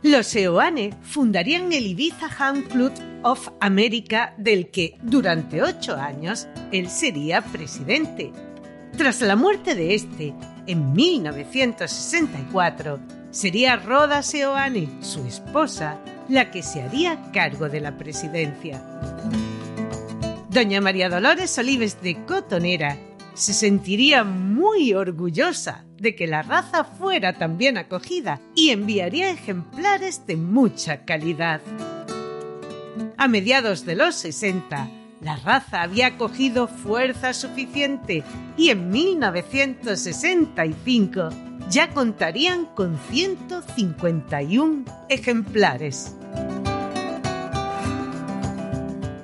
Los 0.03 0.27
Seoane 0.27 0.93
fundarían 1.01 1.73
el 1.73 1.87
Ibiza 1.87 2.29
Hound 2.39 2.67
Club 2.67 2.91
of 3.23 3.49
America 3.59 4.33
del 4.37 4.71
que 4.71 4.97
durante 5.01 5.61
ocho 5.61 5.95
años 5.95 6.47
él 6.71 6.89
sería 6.89 7.41
presidente. 7.41 8.31
Tras 8.97 9.21
la 9.21 9.35
muerte 9.35 9.75
de 9.75 9.93
este, 9.95 10.33
en 10.67 10.93
1964, 10.93 12.99
sería 13.31 13.77
Rhoda 13.77 14.21
Seoane, 14.21 14.87
su 15.01 15.25
esposa, 15.25 15.99
la 16.27 16.51
que 16.51 16.61
se 16.63 16.81
haría 16.81 17.31
cargo 17.31 17.69
de 17.69 17.79
la 17.81 17.97
presidencia. 17.97 18.83
Doña 20.49 20.81
María 20.81 21.09
Dolores 21.09 21.57
Olives 21.57 22.01
de 22.01 22.25
Cotonera 22.25 22.97
se 23.33 23.53
sentiría 23.53 24.25
muy 24.25 24.93
orgullosa 24.93 25.85
de 25.97 26.15
que 26.15 26.27
la 26.27 26.41
raza 26.41 26.83
fuera 26.83 27.33
tan 27.33 27.57
bien 27.57 27.77
acogida 27.77 28.41
y 28.55 28.71
enviaría 28.71 29.31
ejemplares 29.31 30.27
de 30.27 30.35
mucha 30.35 31.05
calidad. 31.05 31.61
A 33.21 33.27
mediados 33.27 33.85
de 33.85 33.95
los 33.95 34.15
60, 34.15 34.89
la 35.21 35.35
raza 35.35 35.83
había 35.83 36.17
cogido 36.17 36.67
fuerza 36.67 37.33
suficiente 37.33 38.23
y 38.57 38.71
en 38.71 38.89
1965 38.89 41.29
ya 41.69 41.91
contarían 41.91 42.65
con 42.65 42.97
151 43.11 44.85
ejemplares. 45.07 46.17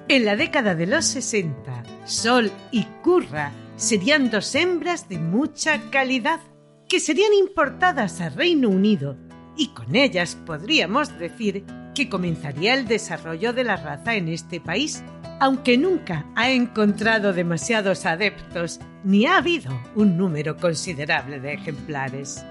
En 0.07 0.25
la 0.25 0.35
década 0.35 0.75
de 0.75 0.85
los 0.85 1.05
60, 1.05 1.81
Sol 2.05 2.51
y 2.69 2.83
Curra 3.01 3.51
serían 3.77 4.29
dos 4.29 4.53
hembras 4.53 5.09
de 5.09 5.17
mucha 5.17 5.81
calidad 5.89 6.39
que 6.87 6.99
serían 6.99 7.33
importadas 7.33 8.21
a 8.21 8.29
Reino 8.29 8.69
Unido 8.69 9.17
y 9.57 9.69
con 9.69 9.95
ellas 9.95 10.37
podríamos 10.45 11.17
decir 11.17 11.65
que 11.97 12.09
comenzaría 12.09 12.75
el 12.75 12.87
desarrollo 12.87 13.53
de 13.53 13.63
la 13.63 13.75
raza 13.75 14.13
en 14.13 14.27
este 14.27 14.61
país, 14.61 15.03
aunque 15.39 15.79
nunca 15.79 16.27
ha 16.35 16.51
encontrado 16.51 17.33
demasiados 17.33 18.05
adeptos 18.05 18.79
ni 19.03 19.25
ha 19.25 19.37
habido 19.37 19.71
un 19.95 20.15
número 20.15 20.57
considerable 20.57 21.39
de 21.39 21.53
ejemplares. 21.53 22.45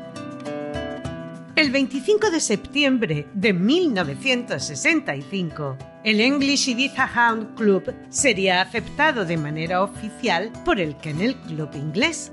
El 1.54 1.70
25 1.70 2.32
de 2.32 2.40
septiembre 2.40 3.28
de 3.34 3.52
1965, 3.52 5.78
el 6.02 6.20
English 6.20 6.70
Ibiza 6.70 7.08
Hound 7.14 7.54
Club 7.54 7.94
sería 8.08 8.60
aceptado 8.60 9.24
de 9.24 9.36
manera 9.36 9.84
oficial 9.84 10.50
por 10.64 10.80
el 10.80 10.96
Kennel 10.96 11.36
Club 11.36 11.70
inglés. 11.76 12.32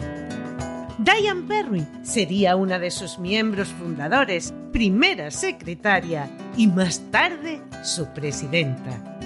Diane 1.03 1.41
Perry 1.49 1.85
sería 2.03 2.55
una 2.55 2.79
de 2.79 2.89
sus 2.89 3.19
miembros 3.19 3.67
fundadores, 3.67 4.53
primera 4.71 5.31
secretaria 5.31 6.29
y 6.55 6.67
más 6.67 7.11
tarde 7.11 7.61
su 7.83 8.05
presidenta. 8.13 9.17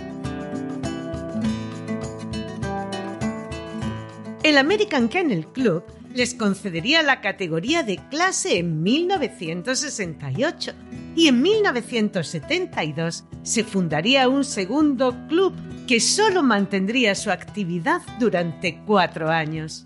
El 4.41 4.57
American 4.57 5.07
Kennel 5.07 5.45
Club 5.47 5.83
les 6.15 6.33
concedería 6.33 7.03
la 7.03 7.21
categoría 7.21 7.83
de 7.83 7.99
clase 8.09 8.57
en 8.57 8.81
1968 8.81 10.71
y 11.15 11.27
en 11.27 11.41
1972 11.43 13.25
se 13.43 13.63
fundaría 13.63 14.27
un 14.27 14.45
segundo 14.45 15.15
club 15.27 15.53
que 15.85 15.99
solo 15.99 16.41
mantendría 16.41 17.13
su 17.13 17.29
actividad 17.29 18.01
durante 18.19 18.81
cuatro 18.83 19.29
años. 19.29 19.83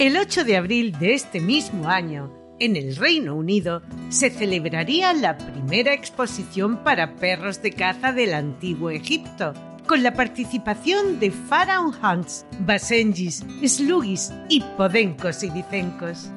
El 0.00 0.16
8 0.16 0.44
de 0.44 0.56
abril 0.56 0.98
de 0.98 1.12
este 1.12 1.40
mismo 1.40 1.90
año, 1.90 2.32
en 2.58 2.74
el 2.74 2.96
Reino 2.96 3.34
Unido, 3.34 3.82
se 4.08 4.30
celebraría 4.30 5.12
la 5.12 5.36
primera 5.36 5.92
exposición 5.92 6.82
para 6.82 7.16
perros 7.16 7.60
de 7.60 7.72
caza 7.72 8.10
del 8.10 8.32
antiguo 8.32 8.88
Egipto, 8.88 9.52
con 9.86 10.02
la 10.02 10.14
participación 10.14 11.20
de 11.20 11.30
Pharaoh 11.30 11.92
Hunts, 12.02 12.46
Basengis, 12.60 13.44
Slugis 13.62 14.32
y 14.48 14.62
Podencos 14.78 15.42
y 15.42 15.50
Vicencos. 15.50 16.30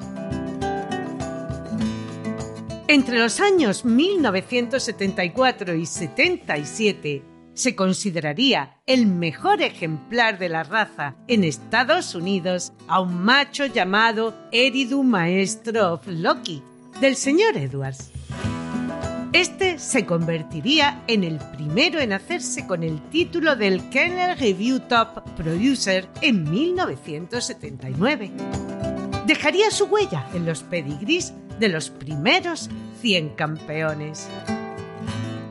Entre 2.86 3.18
los 3.18 3.40
años 3.40 3.86
1974 3.86 5.74
y 5.74 5.86
77 5.86 7.33
se 7.54 7.74
consideraría 7.74 8.80
el 8.86 9.06
mejor 9.06 9.62
ejemplar 9.62 10.38
de 10.38 10.48
la 10.48 10.64
raza 10.64 11.16
en 11.28 11.44
Estados 11.44 12.14
Unidos 12.14 12.72
a 12.88 13.00
un 13.00 13.22
macho 13.22 13.66
llamado 13.66 14.34
Eridu 14.52 15.02
Maestro 15.02 15.94
of 15.94 16.06
Loki, 16.06 16.62
del 17.00 17.16
señor 17.16 17.56
Edwards. 17.56 18.10
Este 19.32 19.80
se 19.80 20.06
convertiría 20.06 21.02
en 21.08 21.24
el 21.24 21.38
primero 21.56 21.98
en 21.98 22.12
hacerse 22.12 22.68
con 22.68 22.84
el 22.84 23.00
título 23.10 23.56
del 23.56 23.88
Kennel 23.90 24.38
Review 24.38 24.78
Top 24.80 25.24
Producer 25.36 26.08
en 26.20 26.48
1979. 26.48 28.30
Dejaría 29.26 29.72
su 29.72 29.86
huella 29.86 30.28
en 30.34 30.46
los 30.46 30.62
pedigrees 30.62 31.32
de 31.58 31.68
los 31.68 31.90
primeros 31.90 32.70
100 33.00 33.30
campeones. 33.30 34.28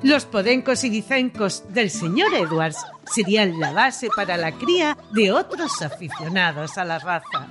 Los 0.04 0.26
podencos 0.26 0.84
y 0.84 0.90
dicencos 0.90 1.64
del 1.70 1.90
señor 1.90 2.34
Edwards 2.34 2.78
serían 3.10 3.58
la 3.58 3.72
base 3.72 4.10
para 4.14 4.36
la 4.36 4.52
cría 4.52 4.98
de 5.14 5.32
otros 5.32 5.82
aficionados 5.82 6.78
a 6.78 6.84
la 6.84 7.00
raza. 7.00 7.48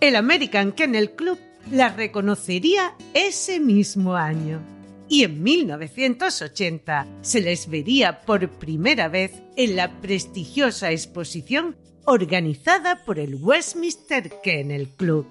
El 0.00 0.14
American 0.14 0.72
Kennel 0.72 1.12
Club 1.12 1.38
la 1.70 1.88
reconocería 1.88 2.94
ese 3.14 3.60
mismo 3.60 4.14
año. 4.14 4.60
Y 5.08 5.24
en 5.24 5.42
1980 5.42 7.06
se 7.22 7.40
les 7.40 7.70
vería 7.70 8.20
por 8.20 8.46
primera 8.50 9.08
vez 9.08 9.32
en 9.56 9.74
la 9.74 9.90
prestigiosa 10.02 10.90
exposición 10.90 11.76
organizada 12.04 13.04
por 13.06 13.18
el 13.18 13.36
Westminster 13.36 14.30
Kennel 14.42 14.90
Club. 14.90 15.26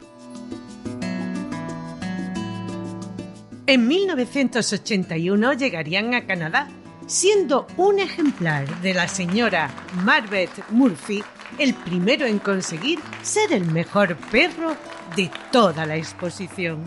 En 3.69 3.85
1981 3.85 5.51
llegarían 5.51 6.13
a 6.13 6.25
Canadá, 6.25 6.69
siendo 7.05 7.67
un 7.75 7.99
ejemplar 7.99 8.81
de 8.81 8.93
la 8.93 9.09
señora 9.09 9.69
Margaret 10.05 10.49
Murphy 10.69 11.21
el 11.57 11.73
primero 11.73 12.25
en 12.25 12.39
conseguir 12.39 12.99
ser 13.21 13.51
el 13.51 13.65
mejor 13.65 14.15
perro 14.31 14.77
de 15.17 15.29
toda 15.51 15.85
la 15.85 15.97
exposición. 15.97 16.79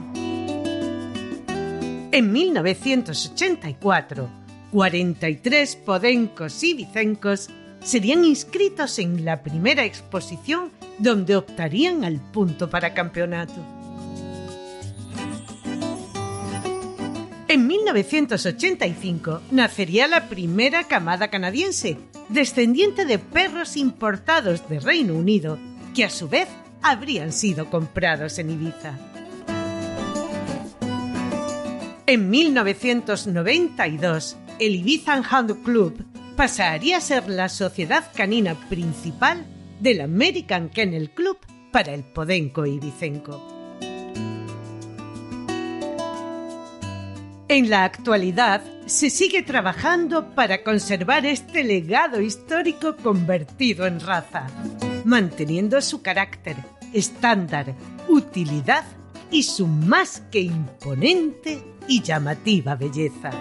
En 2.13 2.33
1984, 2.33 4.31
43 4.73 5.77
podencos 5.77 6.63
y 6.65 6.73
vicencos 6.73 7.51
serían 7.83 8.25
inscritos 8.25 8.99
en 8.99 9.27
la 9.27 9.43
primera 9.43 9.85
exposición 9.85 10.71
donde 10.99 11.37
optarían 11.37 12.05
al 12.05 12.21
punto 12.33 12.71
para 12.71 12.95
campeonato. 12.95 13.80
En 17.51 17.67
1985 17.67 19.43
nacería 19.51 20.07
la 20.07 20.29
primera 20.29 20.85
camada 20.85 21.29
canadiense, 21.31 21.97
descendiente 22.29 23.05
de 23.05 23.19
perros 23.19 23.77
importados 23.77 24.69
de 24.69 24.79
Reino 24.79 25.15
Unido, 25.15 25.59
que 25.93 26.05
a 26.05 26.11
su 26.11 26.29
vez 26.29 26.47
habrían 26.81 27.33
sido 27.33 27.69
comprados 27.69 28.39
en 28.39 28.51
Ibiza. 28.51 28.97
En 32.07 32.31
1992, 32.31 34.37
el 34.61 34.77
Ibiza 34.77 35.21
Hound 35.21 35.65
Club 35.65 36.05
pasaría 36.37 36.99
a 36.99 37.01
ser 37.01 37.29
la 37.29 37.49
sociedad 37.49 38.05
canina 38.15 38.55
principal 38.69 39.45
del 39.81 40.03
American 40.03 40.69
Kennel 40.69 41.11
Club 41.11 41.39
para 41.73 41.95
el 41.95 42.05
Podenco 42.05 42.65
Ibicenco. 42.65 43.60
En 47.51 47.69
la 47.69 47.83
actualidad 47.83 48.63
se 48.87 49.11
sigue 49.11 49.43
trabajando 49.43 50.37
para 50.37 50.63
conservar 50.63 51.27
este 51.27 51.65
legado 51.65 52.21
histórico 52.21 52.95
convertido 52.95 53.89
en 53.89 53.99
raza, 53.99 54.47
manteniendo 55.05 55.83
su 55.83 56.01
carácter, 56.01 56.55
estándar, 56.93 57.75
utilidad 58.07 58.85
y 59.33 59.43
su 59.43 59.67
más 59.67 60.23
que 60.31 60.43
imponente 60.43 61.61
y 61.89 62.01
llamativa 62.03 62.77
belleza. 62.77 63.33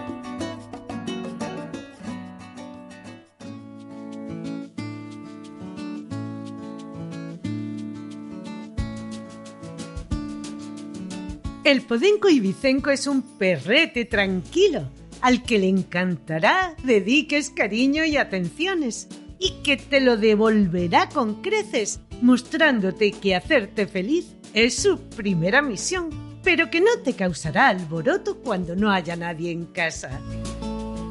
El 11.70 11.84
podenco 11.84 12.30
ibicenco 12.30 12.90
es 12.90 13.06
un 13.06 13.22
perrete 13.22 14.06
tranquilo 14.06 14.90
al 15.22 15.44
que 15.44 15.60
le 15.60 15.68
encantará 15.68 16.74
dediques 16.84 17.52
cariño 17.52 18.04
y 18.06 18.18
atenciones 18.18 19.08
y 19.38 19.62
que 19.62 19.78
te 19.78 20.02
lo 20.02 20.18
devolverá 20.18 21.10
con 21.10 21.44
creces, 21.44 22.00
mostrándote 22.24 23.12
que 23.12 23.36
hacerte 23.36 23.86
feliz 23.86 24.34
es 24.56 24.78
su 24.78 24.98
primera 25.10 25.62
misión, 25.62 26.10
pero 26.44 26.72
que 26.72 26.82
no 26.82 26.90
te 27.04 27.14
causará 27.14 27.68
alboroto 27.68 28.40
cuando 28.40 28.76
no 28.76 28.90
haya 28.90 29.16
nadie 29.16 29.52
en 29.52 29.66
casa. 29.66 30.20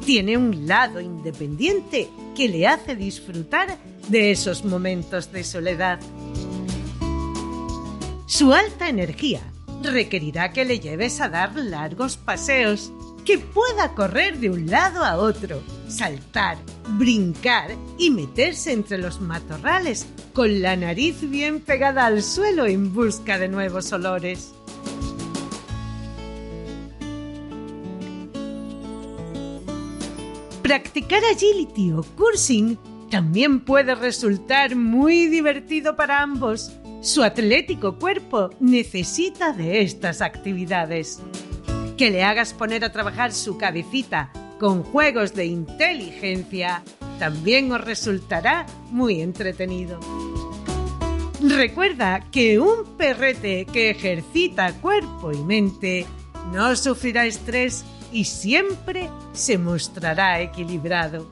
Tiene 0.05 0.35
un 0.35 0.67
lado 0.67 0.99
independiente 0.99 2.09
que 2.35 2.49
le 2.49 2.67
hace 2.67 2.97
disfrutar 2.97 3.77
de 4.09 4.31
esos 4.31 4.65
momentos 4.65 5.31
de 5.31 5.45
soledad. 5.45 6.01
Su 8.27 8.51
alta 8.51 8.89
energía 8.89 9.41
requerirá 9.83 10.51
que 10.51 10.65
le 10.65 10.79
lleves 10.79 11.21
a 11.21 11.29
dar 11.29 11.55
largos 11.55 12.17
paseos, 12.17 12.91
que 13.25 13.37
pueda 13.37 13.93
correr 13.95 14.39
de 14.39 14.49
un 14.49 14.67
lado 14.67 15.03
a 15.03 15.17
otro, 15.17 15.61
saltar, 15.87 16.57
brincar 16.97 17.71
y 17.97 18.09
meterse 18.09 18.71
entre 18.71 18.97
los 18.97 19.21
matorrales 19.21 20.07
con 20.33 20.61
la 20.61 20.75
nariz 20.75 21.17
bien 21.29 21.59
pegada 21.59 22.05
al 22.05 22.23
suelo 22.23 22.65
en 22.65 22.93
busca 22.93 23.37
de 23.37 23.47
nuevos 23.47 23.91
olores. 23.91 24.53
Practicar 30.61 31.23
agility 31.25 31.91
o 31.93 32.03
cursing 32.15 32.77
también 33.09 33.59
puede 33.59 33.95
resultar 33.95 34.75
muy 34.75 35.25
divertido 35.25 35.95
para 35.95 36.21
ambos. 36.21 36.71
Su 37.01 37.23
atlético 37.23 37.97
cuerpo 37.97 38.49
necesita 38.59 39.53
de 39.53 39.81
estas 39.81 40.21
actividades. 40.21 41.21
Que 41.97 42.11
le 42.11 42.23
hagas 42.23 42.53
poner 42.53 42.83
a 42.83 42.91
trabajar 42.91 43.31
su 43.31 43.57
cabecita 43.57 44.31
con 44.59 44.83
juegos 44.83 45.33
de 45.33 45.45
inteligencia 45.45 46.83
también 47.17 47.71
os 47.71 47.81
resultará 47.81 48.65
muy 48.91 49.21
entretenido. 49.21 49.99
Recuerda 51.41 52.19
que 52.31 52.59
un 52.59 52.97
perrete 52.97 53.65
que 53.65 53.91
ejercita 53.91 54.73
cuerpo 54.73 55.31
y 55.31 55.37
mente 55.37 56.05
no 56.51 56.75
sufrirá 56.75 57.25
estrés 57.25 57.85
y 58.11 58.25
siempre 58.25 59.09
se 59.31 59.57
mostrará 59.57 60.41
equilibrado. 60.41 61.29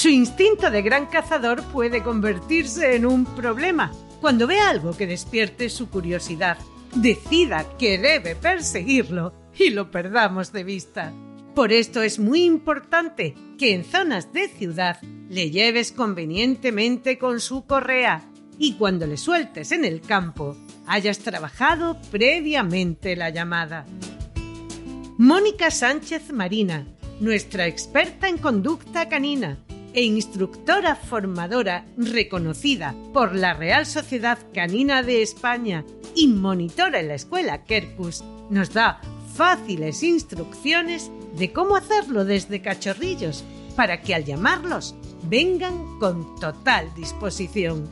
Su 0.00 0.08
instinto 0.08 0.70
de 0.70 0.80
gran 0.80 1.04
cazador 1.04 1.62
puede 1.62 2.02
convertirse 2.02 2.96
en 2.96 3.04
un 3.04 3.26
problema 3.26 3.92
cuando 4.22 4.46
ve 4.46 4.58
algo 4.58 4.96
que 4.96 5.06
despierte 5.06 5.68
su 5.68 5.90
curiosidad, 5.90 6.56
decida 6.94 7.66
que 7.76 7.98
debe 7.98 8.34
perseguirlo 8.34 9.34
y 9.58 9.68
lo 9.68 9.90
perdamos 9.90 10.52
de 10.52 10.64
vista. 10.64 11.12
Por 11.54 11.70
esto 11.70 12.00
es 12.00 12.18
muy 12.18 12.44
importante 12.44 13.34
que 13.58 13.74
en 13.74 13.84
zonas 13.84 14.32
de 14.32 14.48
ciudad 14.48 15.02
le 15.28 15.50
lleves 15.50 15.92
convenientemente 15.92 17.18
con 17.18 17.38
su 17.38 17.66
correa 17.66 18.24
y 18.58 18.76
cuando 18.76 19.06
le 19.06 19.18
sueltes 19.18 19.70
en 19.70 19.84
el 19.84 20.00
campo 20.00 20.56
hayas 20.86 21.18
trabajado 21.18 21.98
previamente 22.10 23.16
la 23.16 23.28
llamada. 23.28 23.84
Mónica 25.18 25.70
Sánchez 25.70 26.32
Marina, 26.32 26.86
nuestra 27.20 27.66
experta 27.66 28.30
en 28.30 28.38
conducta 28.38 29.06
canina, 29.10 29.58
e 29.94 30.02
instructora 30.04 30.94
formadora 30.94 31.84
reconocida 31.96 32.94
por 33.12 33.34
la 33.34 33.54
Real 33.54 33.86
Sociedad 33.86 34.38
Canina 34.54 35.02
de 35.02 35.22
España 35.22 35.84
y 36.14 36.28
monitora 36.28 37.00
en 37.00 37.08
la 37.08 37.14
escuela 37.14 37.64
Kerkus, 37.64 38.22
nos 38.50 38.72
da 38.72 39.00
fáciles 39.34 40.02
instrucciones 40.02 41.10
de 41.36 41.52
cómo 41.52 41.76
hacerlo 41.76 42.24
desde 42.24 42.62
cachorrillos 42.62 43.44
para 43.76 44.00
que 44.02 44.14
al 44.14 44.24
llamarlos 44.24 44.94
vengan 45.22 45.98
con 45.98 46.38
total 46.40 46.92
disposición. 46.94 47.88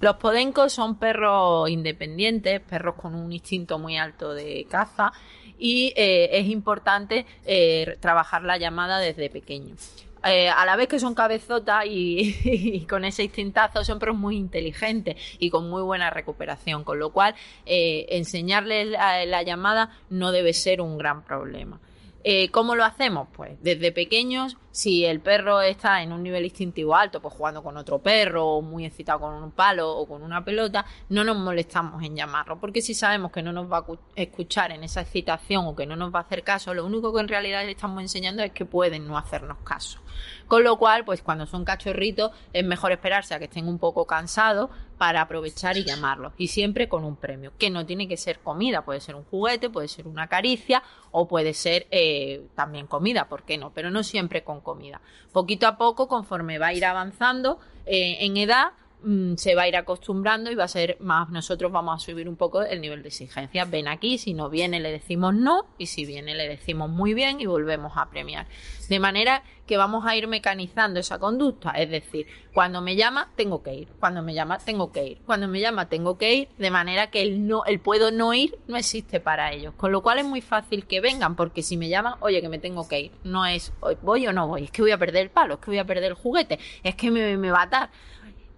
Los 0.00 0.16
podencos 0.16 0.72
son 0.72 0.98
perros 0.98 1.68
independientes, 1.68 2.60
perros 2.60 2.94
con 2.94 3.14
un 3.14 3.32
instinto 3.32 3.78
muy 3.78 3.98
alto 3.98 4.32
de 4.32 4.66
caza 4.70 5.12
y 5.58 5.92
eh, 5.94 6.30
es 6.32 6.46
importante 6.48 7.26
eh, 7.44 7.98
trabajar 8.00 8.42
la 8.42 8.56
llamada 8.56 8.98
desde 8.98 9.28
pequeño. 9.28 9.74
Eh, 10.24 10.48
a 10.50 10.66
la 10.66 10.76
vez 10.76 10.88
que 10.88 10.98
son 10.98 11.14
cabezotas 11.14 11.84
y, 11.86 12.86
con 12.90 13.04
ese 13.04 13.24
instintazo 13.24 13.84
son 13.84 13.98
muy 14.16 14.36
inteligentes 14.36 15.16
y 15.38 15.50
con 15.50 15.68
muy 15.70 15.82
buena 15.82 16.10
recuperación, 16.10 16.84
con 16.84 16.98
lo 16.98 17.10
cual 17.10 17.34
eh, 17.64 18.06
enseñarles 18.10 18.88
la, 18.88 19.42
llamada 19.42 19.98
no 20.10 20.32
debe 20.32 20.52
ser 20.52 20.80
un 20.80 20.98
gran 20.98 21.24
problema. 21.24 21.80
Eh, 22.22 22.50
¿Cómo 22.50 22.74
lo 22.74 22.84
hacemos? 22.84 23.28
Pues 23.34 23.52
desde 23.62 23.92
pequeños, 23.92 24.58
si 24.70 25.04
el 25.04 25.20
perro 25.20 25.60
está 25.60 26.02
en 26.02 26.12
un 26.12 26.22
nivel 26.22 26.44
instintivo 26.44 26.94
alto, 26.94 27.20
pues 27.20 27.34
jugando 27.34 27.62
con 27.62 27.76
otro 27.76 27.98
perro 27.98 28.46
o 28.46 28.62
muy 28.62 28.84
excitado 28.84 29.20
con 29.20 29.34
un 29.34 29.50
palo 29.50 29.90
o 29.90 30.06
con 30.06 30.22
una 30.22 30.44
pelota, 30.44 30.84
no 31.08 31.24
nos 31.24 31.36
molestamos 31.36 32.02
en 32.02 32.16
llamarlo, 32.16 32.58
porque 32.58 32.82
si 32.82 32.94
sabemos 32.94 33.32
que 33.32 33.42
no 33.42 33.52
nos 33.52 33.70
va 33.70 33.78
a 33.78 33.84
escuchar 34.16 34.72
en 34.72 34.84
esa 34.84 35.00
excitación 35.00 35.66
o 35.66 35.74
que 35.74 35.86
no 35.86 35.96
nos 35.96 36.14
va 36.14 36.20
a 36.20 36.22
hacer 36.22 36.42
caso, 36.42 36.74
lo 36.74 36.86
único 36.86 37.12
que 37.12 37.20
en 37.20 37.28
realidad 37.28 37.64
le 37.64 37.72
estamos 37.72 38.00
enseñando 38.00 38.42
es 38.42 38.52
que 38.52 38.64
pueden 38.64 39.06
no 39.06 39.18
hacernos 39.18 39.58
caso. 39.64 40.00
Con 40.46 40.64
lo 40.64 40.76
cual, 40.78 41.04
pues 41.04 41.22
cuando 41.22 41.46
son 41.46 41.64
cachorritos 41.64 42.32
es 42.52 42.64
mejor 42.64 42.92
esperarse 42.92 43.34
a 43.34 43.38
que 43.38 43.44
estén 43.44 43.68
un 43.68 43.78
poco 43.78 44.06
cansados 44.06 44.70
para 44.98 45.22
aprovechar 45.22 45.78
y 45.78 45.84
llamarlos. 45.84 46.32
Y 46.36 46.48
siempre 46.48 46.88
con 46.88 47.04
un 47.04 47.16
premio, 47.16 47.52
que 47.56 47.70
no 47.70 47.86
tiene 47.86 48.06
que 48.06 48.16
ser 48.16 48.40
comida, 48.40 48.84
puede 48.84 49.00
ser 49.00 49.14
un 49.14 49.24
juguete, 49.24 49.70
puede 49.70 49.88
ser 49.88 50.06
una 50.06 50.26
caricia 50.26 50.82
o 51.10 51.26
puede 51.26 51.54
ser 51.54 51.86
eh, 51.90 52.46
también 52.54 52.86
comida, 52.86 53.28
¿por 53.28 53.44
qué 53.44 53.56
no? 53.56 53.72
Pero 53.72 53.90
no 53.90 54.02
siempre 54.02 54.44
con 54.44 54.59
comida. 54.62 55.00
Poquito 55.32 55.66
a 55.66 55.76
poco, 55.76 56.08
conforme 56.08 56.58
va 56.58 56.68
a 56.68 56.74
ir 56.74 56.84
avanzando 56.84 57.58
eh, 57.86 58.18
en 58.20 58.36
edad, 58.36 58.72
Mm, 59.02 59.36
se 59.36 59.54
va 59.54 59.62
a 59.62 59.68
ir 59.68 59.76
acostumbrando 59.76 60.50
y 60.50 60.54
va 60.54 60.64
a 60.64 60.68
ser 60.68 60.98
más, 61.00 61.30
nosotros 61.30 61.72
vamos 61.72 62.02
a 62.02 62.04
subir 62.04 62.28
un 62.28 62.36
poco 62.36 62.62
el 62.62 62.82
nivel 62.82 63.02
de 63.02 63.08
exigencia. 63.08 63.64
Ven 63.64 63.88
aquí, 63.88 64.18
si 64.18 64.34
no 64.34 64.50
viene 64.50 64.78
le 64.78 64.92
decimos 64.92 65.34
no 65.34 65.64
y 65.78 65.86
si 65.86 66.04
viene 66.04 66.34
le 66.34 66.46
decimos 66.46 66.90
muy 66.90 67.14
bien 67.14 67.40
y 67.40 67.46
volvemos 67.46 67.92
a 67.96 68.10
premiar. 68.10 68.46
De 68.90 69.00
manera 69.00 69.42
que 69.66 69.78
vamos 69.78 70.04
a 70.04 70.16
ir 70.16 70.26
mecanizando 70.26 71.00
esa 71.00 71.18
conducta, 71.18 71.70
es 71.70 71.88
decir, 71.88 72.26
cuando 72.52 72.82
me 72.82 72.96
llama 72.96 73.30
tengo 73.36 73.62
que 73.62 73.72
ir, 73.72 73.88
cuando 74.00 74.20
me 74.20 74.34
llama 74.34 74.58
tengo 74.58 74.92
que 74.92 75.06
ir, 75.06 75.18
cuando 75.24 75.48
me 75.48 75.60
llama 75.60 75.88
tengo 75.88 76.18
que 76.18 76.34
ir, 76.34 76.48
de 76.58 76.70
manera 76.70 77.06
que 77.06 77.22
el 77.22 77.46
no, 77.46 77.64
el 77.64 77.78
puedo 77.78 78.10
no 78.10 78.34
ir 78.34 78.58
no 78.66 78.76
existe 78.76 79.20
para 79.20 79.52
ellos, 79.52 79.72
con 79.76 79.92
lo 79.92 80.02
cual 80.02 80.18
es 80.18 80.26
muy 80.26 80.40
fácil 80.40 80.86
que 80.86 81.00
vengan, 81.00 81.36
porque 81.36 81.62
si 81.62 81.76
me 81.76 81.88
llaman, 81.88 82.14
oye 82.20 82.42
que 82.42 82.48
me 82.48 82.58
tengo 82.58 82.86
que 82.88 83.00
ir, 83.00 83.12
no 83.22 83.46
es 83.46 83.72
voy 84.02 84.26
o 84.26 84.32
no 84.32 84.48
voy, 84.48 84.64
es 84.64 84.70
que 84.72 84.82
voy 84.82 84.90
a 84.90 84.98
perder 84.98 85.22
el 85.22 85.30
palo, 85.30 85.54
es 85.54 85.60
que 85.60 85.70
voy 85.70 85.78
a 85.78 85.86
perder 85.86 86.10
el 86.10 86.14
juguete, 86.14 86.58
es 86.82 86.96
que 86.96 87.10
me, 87.12 87.36
me 87.36 87.50
va 87.52 87.60
a 87.60 87.64
atar 87.64 87.90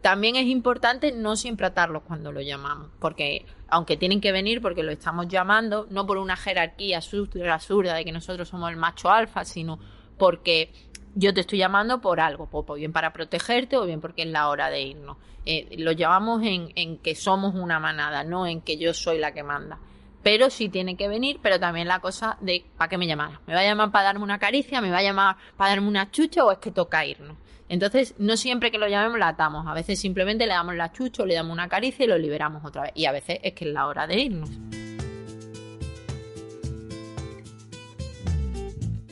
también 0.03 0.35
es 0.35 0.47
importante 0.47 1.13
no 1.13 1.37
siempre 1.37 1.67
atarlos 1.67 2.03
cuando 2.03 2.33
lo 2.33 2.41
llamamos, 2.41 2.91
porque 2.99 3.47
aunque 3.69 3.97
tienen 3.97 4.21
que 4.21 4.33
venir 4.33 4.61
porque 4.61 4.83
lo 4.83 4.91
estamos 4.91 5.29
llamando, 5.29 5.87
no 5.91 6.07
por 6.07 6.19
una 6.19 6.37
jerarquía 6.37 6.99
absurda 6.99 7.95
de 7.95 8.05
que 8.05 8.13
nosotros 8.13 8.49
somos 8.49 8.71
el 8.71 8.77
macho 8.77 9.11
alfa, 9.11 9.45
sino 9.45 9.79
porque 10.19 10.73
yo 11.15 11.33
te 11.33 11.41
estoy 11.43 11.61
llamando 11.61 12.01
por 12.01 12.21
algo, 12.21 12.49
o 12.51 12.75
bien 12.75 12.93
para 12.93 13.13
protegerte 13.13 13.77
o 13.77 13.87
bien 13.87 14.01
porque 14.01 14.23
es 14.23 14.29
la 14.29 14.49
hora 14.49 14.71
de 14.71 14.83
irnos. 14.83 15.19
Eh, 15.47 15.77
lo 15.79 15.93
llamamos 15.93 16.43
en, 16.45 16.99
que 16.99 17.15
somos 17.15 17.55
una 17.55 17.79
manada, 17.79 18.25
no 18.25 18.47
en 18.47 18.61
que 18.61 18.77
yo 18.77 18.93
soy 18.93 19.19
la 19.19 19.33
que 19.33 19.43
manda 19.43 19.79
pero 20.23 20.51
sí 20.51 20.69
tiene 20.69 20.97
que 20.97 21.09
venir, 21.09 21.41
pero 21.43 21.59
también 21.59 21.89
la 21.89 21.99
cosa 21.99 22.39
de 22.41 22.65
¿para 22.77 22.89
qué 22.89 22.97
me 22.97 23.09
llaman? 23.09 23.41
¿Me 23.45 23.55
va 23.55 23.61
a 23.61 23.65
llamar 23.65 23.91
para 23.91 24.05
darme 24.05 24.23
una 24.23 24.39
caricia? 24.39 24.81
¿Me 24.81 24.89
va 24.89 24.99
a 24.99 25.03
llamar 25.03 25.37
para 25.57 25.71
darme 25.71 25.89
una 25.89 26.13
chucha 26.13 26.45
o 26.45 26.53
es 26.53 26.59
que 26.59 26.71
toca 26.71 27.05
irnos? 27.05 27.37
Entonces, 27.73 28.15
no 28.19 28.37
siempre 28.37 28.71
que 28.71 28.77
lo 28.77 28.87
llamemos 28.87 29.19
la 29.19 29.29
atamos, 29.29 29.67
a 29.67 29.73
veces 29.73 29.99
simplemente 29.99 30.47
le 30.47 30.53
damos 30.53 30.75
la 30.75 30.93
chucha, 30.93 31.25
le 31.25 31.37
damos 31.37 31.55
una 31.55 31.71
caricia 31.71 32.05
y 32.05 32.07
lo 32.07 32.19
liberamos 32.19 32.63
otra 32.67 32.83
vez. 32.83 32.93
Y 32.95 33.07
a 33.07 33.13
veces 33.13 33.39
es 33.43 33.55
que 33.55 33.65
es 33.65 33.73
la 33.73 33.87
hora 33.87 34.07
de 34.07 34.21
irnos. 34.21 34.51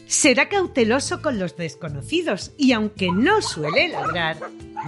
Será 0.06 0.50
cauteloso 0.50 1.22
con 1.22 1.38
los 1.38 1.56
desconocidos 1.56 2.52
y 2.58 2.72
aunque 2.72 3.10
no 3.10 3.40
suele 3.40 3.88
ladrar, 3.88 4.36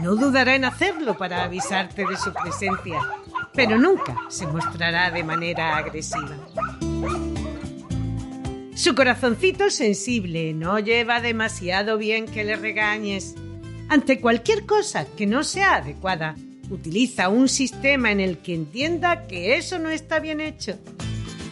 no 0.02 0.16
dudará 0.16 0.54
en 0.54 0.66
hacerlo 0.66 1.16
para 1.16 1.42
avisarte 1.42 2.04
de 2.04 2.18
su 2.18 2.30
presencia, 2.34 3.00
pero 3.54 3.78
nunca 3.78 4.18
se 4.28 4.46
mostrará 4.46 5.10
de 5.10 5.24
manera 5.24 5.78
agresiva. 5.78 6.36
Su 8.74 8.94
corazoncito 8.94 9.70
sensible 9.70 10.52
no 10.52 10.78
lleva 10.78 11.22
demasiado 11.22 11.96
bien 11.96 12.26
que 12.26 12.44
le 12.44 12.56
regañes 12.56 13.34
ante 13.92 14.22
cualquier 14.22 14.64
cosa 14.64 15.04
que 15.04 15.26
no 15.26 15.44
sea 15.44 15.74
adecuada, 15.74 16.34
utiliza 16.70 17.28
un 17.28 17.46
sistema 17.46 18.10
en 18.10 18.20
el 18.20 18.38
que 18.38 18.54
entienda 18.54 19.26
que 19.26 19.58
eso 19.58 19.78
no 19.78 19.90
está 19.90 20.18
bien 20.18 20.40
hecho. 20.40 20.78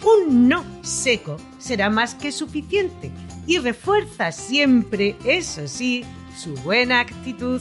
Un 0.02 0.48
no 0.48 0.64
seco 0.80 1.36
será 1.58 1.90
más 1.90 2.14
que 2.14 2.32
suficiente 2.32 3.10
y 3.46 3.58
refuerza 3.58 4.32
siempre, 4.32 5.16
eso 5.26 5.68
sí, 5.68 6.02
su 6.34 6.54
buena 6.62 7.00
actitud. 7.00 7.60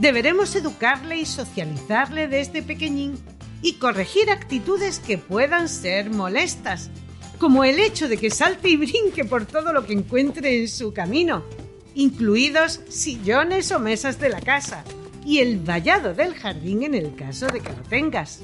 Deberemos 0.00 0.54
educarle 0.54 1.16
y 1.16 1.24
socializarle 1.24 2.28
desde 2.28 2.62
pequeñín 2.62 3.18
y 3.62 3.76
corregir 3.76 4.30
actitudes 4.30 4.98
que 4.98 5.16
puedan 5.16 5.70
ser 5.70 6.10
molestas, 6.10 6.90
como 7.38 7.64
el 7.64 7.78
hecho 7.78 8.06
de 8.06 8.18
que 8.18 8.28
salte 8.28 8.68
y 8.68 8.76
brinque 8.76 9.24
por 9.24 9.46
todo 9.46 9.72
lo 9.72 9.86
que 9.86 9.94
encuentre 9.94 10.60
en 10.60 10.68
su 10.68 10.92
camino, 10.92 11.42
incluidos 11.94 12.80
sillones 12.88 13.70
o 13.72 13.78
mesas 13.78 14.18
de 14.20 14.28
la 14.28 14.40
casa, 14.40 14.84
y 15.24 15.38
el 15.38 15.58
vallado 15.58 16.14
del 16.14 16.34
jardín 16.34 16.82
en 16.82 16.94
el 16.94 17.14
caso 17.14 17.46
de 17.46 17.60
que 17.60 17.70
lo 17.70 17.82
tengas. 17.82 18.40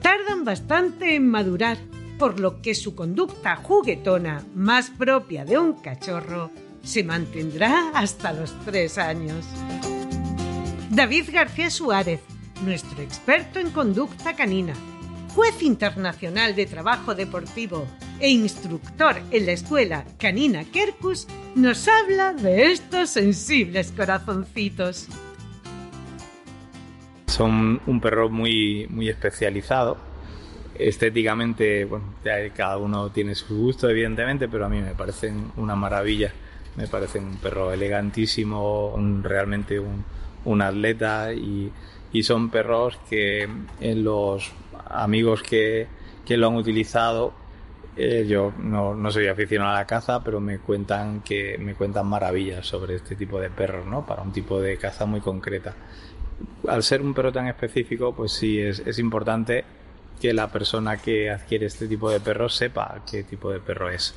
Tardan 0.00 0.44
bastante 0.44 1.14
en 1.14 1.28
madurar, 1.28 1.78
por 2.18 2.38
lo 2.38 2.62
que 2.62 2.74
su 2.74 2.94
conducta 2.94 3.56
juguetona, 3.56 4.44
más 4.54 4.90
propia 4.90 5.44
de 5.44 5.58
un 5.58 5.72
cachorro, 5.74 6.50
se 6.82 7.02
mantendrá 7.02 7.90
hasta 7.94 8.32
los 8.32 8.54
tres 8.64 8.98
años. 8.98 9.44
David 10.90 11.30
García 11.32 11.70
Suárez, 11.70 12.20
nuestro 12.62 13.02
experto 13.02 13.58
en 13.58 13.70
conducta 13.70 14.36
canina, 14.36 14.74
juez 15.34 15.60
internacional 15.62 16.54
de 16.54 16.66
trabajo 16.66 17.14
deportivo 17.14 17.86
e 18.20 18.30
instructor 18.30 19.16
en 19.30 19.46
la 19.46 19.52
escuela 19.52 20.04
canina 20.18 20.64
Kerkus, 20.64 21.26
nos 21.54 21.88
habla 21.88 22.32
de 22.32 22.72
estos 22.72 23.10
sensibles 23.10 23.92
corazoncitos. 23.92 25.08
Son 27.26 27.80
un 27.86 28.00
perro 28.00 28.30
muy, 28.30 28.86
muy 28.88 29.08
especializado. 29.08 29.96
Estéticamente, 30.76 31.84
bueno, 31.84 32.14
cada 32.56 32.78
uno 32.78 33.10
tiene 33.10 33.34
su 33.34 33.56
gusto, 33.56 33.88
evidentemente, 33.88 34.48
pero 34.48 34.66
a 34.66 34.68
mí 34.68 34.80
me 34.80 34.94
parecen 34.94 35.52
una 35.56 35.76
maravilla. 35.76 36.32
Me 36.76 36.88
parecen 36.88 37.24
un 37.24 37.36
perro 37.36 37.72
elegantísimo, 37.72 38.94
realmente 39.22 39.78
un, 39.78 40.04
un 40.44 40.62
atleta 40.62 41.32
y, 41.32 41.70
y 42.12 42.22
son 42.22 42.50
perros 42.50 42.98
que 43.08 43.48
en 43.80 44.04
los 44.04 44.52
amigos 44.88 45.42
que, 45.42 45.86
que 46.24 46.36
lo 46.36 46.48
han 46.48 46.56
utilizado 46.56 47.32
eh, 47.96 48.26
yo 48.28 48.52
no, 48.58 48.94
no, 48.94 49.10
soy 49.10 49.28
aficionado 49.28 49.70
a 49.72 49.78
la 49.78 49.86
caza, 49.86 50.22
pero 50.22 50.40
me 50.40 50.58
cuentan 50.58 51.20
que 51.20 51.56
me 51.58 51.74
cuentan 51.74 52.06
maravillas 52.06 52.66
sobre 52.66 52.96
este 52.96 53.14
tipo 53.14 53.40
de 53.40 53.50
perros, 53.50 53.86
¿no? 53.86 54.04
Para 54.04 54.22
un 54.22 54.32
tipo 54.32 54.60
de 54.60 54.76
caza 54.76 55.06
muy 55.06 55.20
concreta. 55.20 55.74
Al 56.66 56.82
ser 56.82 57.02
un 57.02 57.14
perro 57.14 57.32
tan 57.32 57.46
específico, 57.46 58.14
pues 58.14 58.32
sí 58.32 58.60
es, 58.60 58.80
es 58.80 58.98
importante 58.98 59.64
que 60.20 60.32
la 60.32 60.50
persona 60.50 60.96
que 60.96 61.30
adquiere 61.30 61.66
este 61.66 61.86
tipo 61.86 62.10
de 62.10 62.20
perros 62.20 62.56
sepa 62.56 63.02
qué 63.08 63.22
tipo 63.22 63.50
de 63.50 63.60
perro 63.60 63.90
es. 63.90 64.14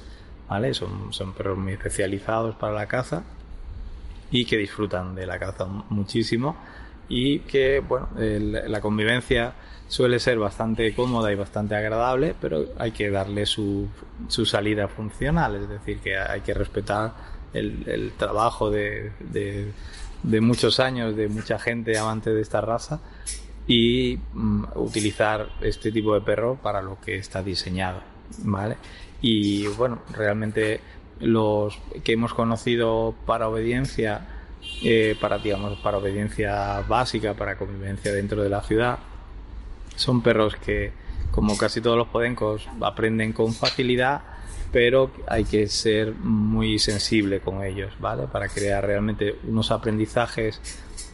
¿Vale? 0.49 0.73
Son, 0.73 1.11
son 1.13 1.33
perros 1.33 1.57
muy 1.57 1.73
especializados 1.73 2.55
para 2.55 2.73
la 2.73 2.87
caza 2.87 3.23
y 4.31 4.45
que 4.45 4.57
disfrutan 4.57 5.13
de 5.13 5.25
la 5.25 5.37
caza 5.37 5.65
muchísimo 5.65 6.57
y 7.09 7.39
que, 7.39 7.79
bueno, 7.79 8.09
la 8.17 8.81
convivencia 8.81 9.53
suele 9.87 10.19
ser 10.19 10.37
bastante 10.37 10.93
cómoda 10.93 11.31
y 11.31 11.35
bastante 11.35 11.75
agradable, 11.75 12.35
pero 12.39 12.65
hay 12.77 12.91
que 12.91 13.09
darle 13.09 13.45
su, 13.45 13.87
su 14.27 14.45
salida 14.45 14.87
funcional, 14.87 15.55
es 15.55 15.69
decir, 15.69 15.99
que 15.99 16.17
hay 16.17 16.41
que 16.41 16.53
respetar 16.53 17.13
el, 17.53 17.83
el 17.87 18.11
trabajo 18.11 18.69
de, 18.69 19.11
de, 19.19 20.41
muchos 20.41 20.79
años 20.79 21.15
de 21.15 21.29
mucha 21.29 21.57
gente 21.57 21.97
amante 21.97 22.31
de 22.31 22.41
esta 22.41 22.61
raza 22.61 22.99
y 23.65 24.19
mm, 24.33 24.65
utilizar 24.75 25.49
este 25.61 25.91
tipo 25.91 26.13
de 26.13 26.21
perro 26.21 26.59
para 26.61 26.81
lo 26.81 26.99
que 26.99 27.17
está 27.17 27.41
diseñado, 27.41 28.01
¿vale? 28.39 28.77
Y 29.21 29.67
bueno, 29.67 30.01
realmente 30.11 30.81
los 31.19 31.79
que 32.03 32.13
hemos 32.13 32.33
conocido 32.33 33.15
para 33.25 33.47
obediencia, 33.47 34.27
eh, 34.83 35.15
para 35.19 35.39
digamos 35.39 35.79
para 35.79 35.97
obediencia 35.97 36.81
básica, 36.81 37.33
para 37.33 37.57
convivencia 37.57 38.11
dentro 38.11 38.43
de 38.43 38.49
la 38.49 38.61
ciudad, 38.61 38.99
son 39.97 40.21
perros 40.21 40.55
que, 40.55 40.93
como 41.31 41.57
casi 41.57 41.81
todos 41.81 41.97
los 41.97 42.07
podencos, 42.07 42.69
aprenden 42.81 43.33
con 43.33 43.53
facilidad, 43.53 44.21
pero 44.71 45.11
hay 45.27 45.43
que 45.43 45.67
ser 45.67 46.13
muy 46.13 46.79
sensible 46.79 47.39
con 47.41 47.63
ellos, 47.63 47.93
¿vale? 47.99 48.27
Para 48.27 48.47
crear 48.47 48.85
realmente 48.85 49.35
unos 49.43 49.71
aprendizajes 49.71 50.61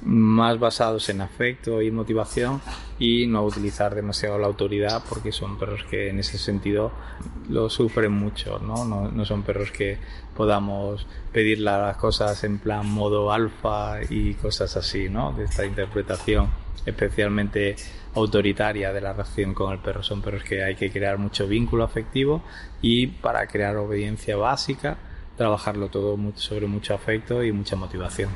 más 0.06 0.60
basados 0.60 1.08
en 1.10 1.22
afecto 1.22 1.82
y 1.82 1.90
motivación 1.90 2.62
y 3.00 3.26
no 3.26 3.44
utilizar 3.46 3.96
demasiado 3.96 4.38
la 4.38 4.48
autoridad 4.48 5.02
porque 5.08 5.32
son 5.32 5.58
perros 5.58 5.86
que 5.90 6.10
en 6.10 6.20
ese 6.20 6.38
sentido 6.38 6.92
lo 7.50 7.70
sufren 7.70 8.12
mucho, 8.12 8.60
¿no? 8.60 8.84
No, 8.84 9.10
no 9.10 9.26
son 9.26 9.44
perros 9.44 9.72
que 9.72 9.98
podamos 10.36 11.08
pedir 11.32 11.60
las 11.60 11.96
cosas 11.98 12.44
en 12.44 12.60
plan 12.60 12.86
modo 12.90 13.32
alfa 13.32 14.00
y 14.10 14.34
cosas 14.34 14.76
así, 14.76 15.08
¿no? 15.08 15.32
De 15.32 15.46
esta 15.46 15.66
interpretación 15.66 16.63
especialmente 16.86 17.76
autoritaria 18.16 18.94
de 18.94 19.02
la 19.02 19.14
relación 19.14 19.54
con 19.54 19.74
el 19.74 19.80
perro. 19.80 20.04
Son 20.04 20.22
perros 20.22 20.44
que 20.44 20.64
hay 20.64 20.76
que 20.76 20.92
crear 20.92 21.18
mucho 21.18 21.48
vínculo 21.48 21.84
afectivo 21.84 22.44
y 22.82 23.08
para 23.08 23.48
crear 23.48 23.76
obediencia 23.78 24.36
básica, 24.36 24.98
trabajarlo 25.38 25.90
todo 25.90 26.18
sobre 26.36 26.68
mucho 26.68 26.94
afecto 26.94 27.44
y 27.44 27.52
mucha 27.52 27.76
motivación. 27.76 28.30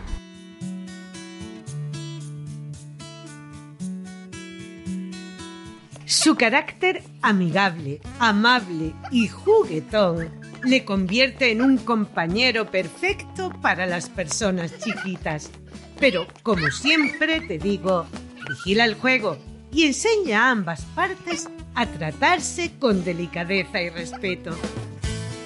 Su 6.05 6.35
carácter 6.35 7.03
amigable, 7.21 8.01
amable 8.19 8.93
y 9.11 9.27
juguetón 9.27 10.29
le 10.63 10.83
convierte 10.83 11.51
en 11.51 11.61
un 11.61 11.77
compañero 11.77 12.69
perfecto 12.71 13.51
para 13.61 13.85
las 13.85 14.09
personas 14.09 14.77
chiquitas. 14.79 15.51
Pero, 15.99 16.27
como 16.43 16.67
siempre 16.67 17.41
te 17.41 17.57
digo, 17.57 18.05
vigila 18.47 18.85
el 18.85 18.95
juego 18.95 19.37
y 19.71 19.85
enseña 19.85 20.45
a 20.45 20.51
ambas 20.51 20.81
partes 20.95 21.47
a 21.75 21.85
tratarse 21.85 22.71
con 22.79 23.03
delicadeza 23.03 23.81
y 23.81 23.89
respeto. 23.89 24.55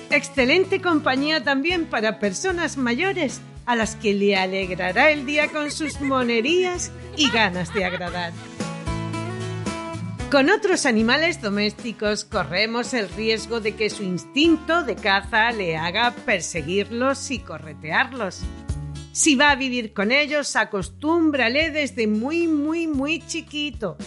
Excelente 0.10 0.82
compañía 0.82 1.44
también 1.44 1.86
para 1.86 2.20
personas 2.20 2.78
mayores 2.78 3.42
a 3.66 3.76
las 3.76 3.96
que 3.96 4.14
le 4.14 4.36
alegrará 4.36 5.12
el 5.12 5.26
día 5.26 5.48
con 5.48 5.72
sus 5.72 6.02
monerías 6.02 6.92
y 7.16 7.30
ganas 7.30 7.74
de 7.74 7.86
agradar. 7.86 8.34
Con 10.32 10.50
otros 10.50 10.86
animales 10.86 11.42
domésticos 11.42 12.24
corremos 12.24 12.94
el 12.94 13.10
riesgo 13.10 13.60
de 13.60 13.76
que 13.76 13.90
su 13.90 14.04
instinto 14.04 14.84
de 14.84 14.96
caza 14.96 15.52
le 15.52 15.76
haga 15.76 16.12
perseguirlos 16.26 17.32
y 17.32 17.40
corretearlos. 17.40 18.42
Si 19.14 19.36
va 19.36 19.52
a 19.52 19.56
vivir 19.56 19.94
con 19.94 20.12
ellos, 20.12 20.56
acostúmbrale 20.56 21.70
desde 21.70 22.08
muy, 22.08 22.48
muy, 22.48 22.88
muy 22.88 23.20
chiquito 23.20 23.98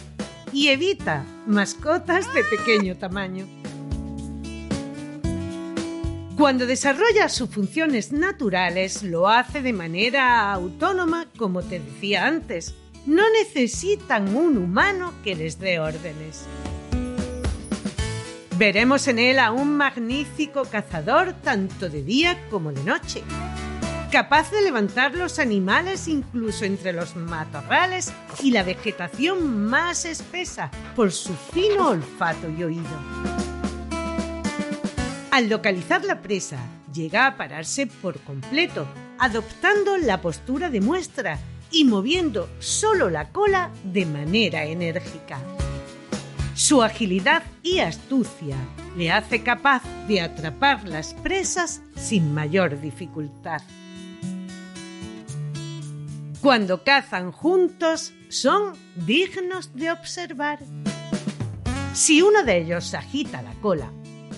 y 0.51 0.69
evita 0.69 1.27
mascotas 1.47 2.33
de 2.33 2.43
pequeño 2.45 2.97
tamaño. 2.97 3.47
Cuando 6.39 6.67
desarrolla 6.67 7.29
sus 7.29 7.51
funciones 7.51 8.13
naturales, 8.13 9.03
lo 9.03 9.29
hace 9.29 9.61
de 9.61 9.75
manera 9.75 10.53
autónoma, 10.53 11.27
como 11.37 11.63
te 11.63 11.81
decía 11.81 12.27
antes. 12.27 12.75
No 13.05 13.25
necesitan 13.31 14.35
un 14.35 14.57
humano 14.57 15.13
que 15.23 15.35
les 15.35 15.59
dé 15.59 15.79
órdenes. 15.79 16.47
Veremos 18.57 19.07
en 19.09 19.19
él 19.19 19.39
a 19.39 19.53
un 19.53 19.77
magnífico 19.77 20.65
cazador 20.65 21.35
tanto 21.43 21.91
de 21.91 22.03
día 22.03 22.49
como 22.51 22.73
de 22.73 22.83
noche 22.85 23.23
capaz 24.15 24.53
de 24.53 24.63
levantar 24.63 25.17
los 25.17 25.41
animales 25.41 26.07
incluso 26.07 26.65
entre 26.65 26.93
los 26.93 27.17
matorrales 27.17 28.13
y 28.41 28.53
la 28.53 28.63
vegetación 28.63 29.67
más 29.67 30.05
espesa 30.05 30.71
por 30.95 31.11
su 31.11 31.35
fino 31.35 31.89
olfato 31.89 32.49
y 32.49 32.63
oído. 32.63 32.97
Al 35.33 35.49
localizar 35.49 36.05
la 36.05 36.23
presa, 36.23 36.59
llega 36.93 37.27
a 37.27 37.37
pararse 37.37 37.89
por 37.89 38.21
completo, 38.21 38.87
adoptando 39.19 39.97
la 39.97 40.21
postura 40.21 40.71
de 40.71 40.81
muestra 40.81 41.41
y 41.73 41.83
moviendo 41.83 42.49
solo 42.61 43.11
la 43.11 43.31
cola 43.31 43.73
de 43.83 44.07
manera 44.07 44.63
enérgica. 44.63 45.41
Su 46.55 46.85
agilidad 46.85 47.43
y 47.65 47.81
astucia 47.81 48.55
le 48.97 49.11
hace 49.11 49.43
capaz 49.43 49.83
de 50.07 50.21
atrapar 50.21 50.87
las 50.87 51.15
presas 51.15 51.83
sin 51.97 52.33
mayor 52.33 52.81
dificultad. 52.81 53.61
Cuando 56.45 56.85
cazan 56.85 57.33
juntos 57.33 58.13
son 58.29 58.75
dignos 59.07 59.75
de 59.75 59.91
observar. 59.91 60.59
Si 61.95 62.21
uno 62.21 62.45
de 62.45 62.59
ellos 62.59 62.93
agita 62.93 63.41
la 63.41 63.55
cola, 63.63 63.91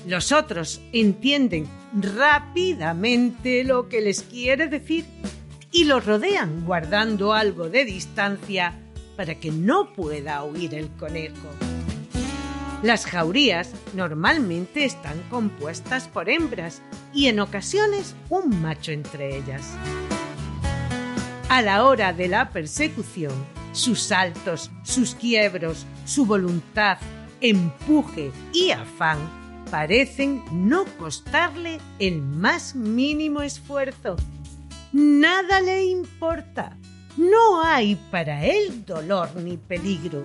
los 0.06 0.30
otros 0.30 0.80
entienden 0.92 1.66
rápidamente 2.00 3.64
lo 3.64 3.88
que 3.88 4.02
les 4.02 4.22
quiere 4.22 4.68
decir 4.68 5.04
y 5.72 5.82
lo 5.82 5.98
rodean 5.98 6.64
guardando 6.64 7.32
algo 7.32 7.70
de 7.70 7.84
distancia 7.84 8.78
para 9.16 9.40
que 9.40 9.50
no 9.50 9.92
pueda 9.92 10.44
huir 10.44 10.76
el 10.76 10.88
conejo. 10.90 11.48
Las 12.84 13.04
jaurías 13.04 13.72
normalmente 13.94 14.84
están 14.84 15.20
compuestas 15.28 16.06
por 16.06 16.30
hembras 16.30 16.82
y 17.12 17.26
en 17.26 17.40
ocasiones 17.40 18.14
un 18.30 18.62
macho 18.62 18.92
entre 18.92 19.38
ellas. 19.38 19.72
A 21.48 21.62
la 21.62 21.84
hora 21.84 22.12
de 22.12 22.26
la 22.26 22.50
persecución, 22.50 23.32
sus 23.70 24.02
saltos, 24.02 24.72
sus 24.82 25.14
quiebros, 25.14 25.86
su 26.04 26.26
voluntad, 26.26 26.98
empuje 27.40 28.32
y 28.52 28.72
afán 28.72 29.18
parecen 29.70 30.42
no 30.50 30.84
costarle 30.98 31.78
el 32.00 32.20
más 32.20 32.74
mínimo 32.74 33.42
esfuerzo. 33.42 34.16
Nada 34.92 35.60
le 35.60 35.84
importa. 35.84 36.76
No 37.16 37.62
hay 37.62 37.94
para 38.10 38.44
él 38.44 38.84
dolor 38.84 39.36
ni 39.36 39.56
peligro. 39.56 40.24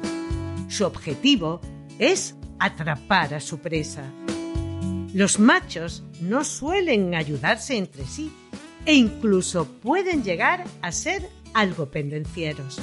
Su 0.70 0.86
objetivo 0.86 1.62
es 2.00 2.36
atrapar 2.58 3.36
a 3.36 3.40
su 3.40 3.60
presa. 3.60 4.04
Los 5.14 5.40
machos 5.40 6.04
no 6.20 6.44
suelen 6.44 7.14
ayudarse 7.14 7.78
entre 7.78 8.06
sí 8.06 8.32
e 8.86 8.94
incluso 8.94 9.66
pueden 9.66 10.24
llegar 10.24 10.64
a 10.82 10.92
ser 10.92 11.30
algo 11.54 11.90
pendencieros. 11.92 12.80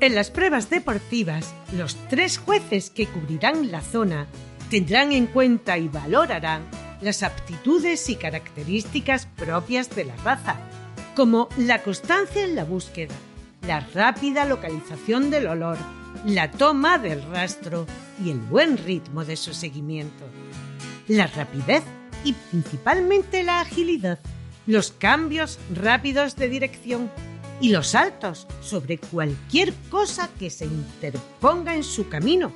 En 0.00 0.14
las 0.14 0.30
pruebas 0.30 0.70
deportivas, 0.70 1.54
los 1.76 1.94
tres 2.08 2.38
jueces 2.38 2.88
que 2.88 3.06
cubrirán 3.06 3.70
la 3.70 3.82
zona 3.82 4.26
tendrán 4.70 5.12
en 5.12 5.26
cuenta 5.26 5.76
y 5.76 5.88
valorarán 5.88 6.62
las 7.02 7.22
aptitudes 7.22 8.08
y 8.08 8.16
características 8.16 9.26
propias 9.26 9.94
de 9.94 10.06
la 10.06 10.16
raza, 10.16 10.56
como 11.14 11.48
la 11.58 11.82
constancia 11.82 12.44
en 12.44 12.54
la 12.54 12.64
búsqueda, 12.64 13.14
la 13.66 13.80
rápida 13.80 14.46
localización 14.46 15.30
del 15.30 15.48
olor, 15.48 15.76
la 16.24 16.50
toma 16.50 16.98
del 16.98 17.22
rastro 17.30 17.86
y 18.24 18.30
el 18.30 18.38
buen 18.38 18.78
ritmo 18.78 19.24
de 19.24 19.36
su 19.36 19.52
seguimiento, 19.52 20.24
la 21.08 21.26
rapidez 21.26 21.82
y 22.24 22.32
principalmente 22.32 23.42
la 23.42 23.60
agilidad, 23.60 24.18
los 24.66 24.92
cambios 24.92 25.58
rápidos 25.74 26.36
de 26.36 26.48
dirección, 26.48 27.10
y 27.60 27.68
los 27.70 27.88
saltos 27.88 28.46
sobre 28.62 28.98
cualquier 28.98 29.74
cosa 29.90 30.30
que 30.38 30.50
se 30.50 30.64
interponga 30.64 31.74
en 31.74 31.84
su 31.84 32.08
camino, 32.08 32.52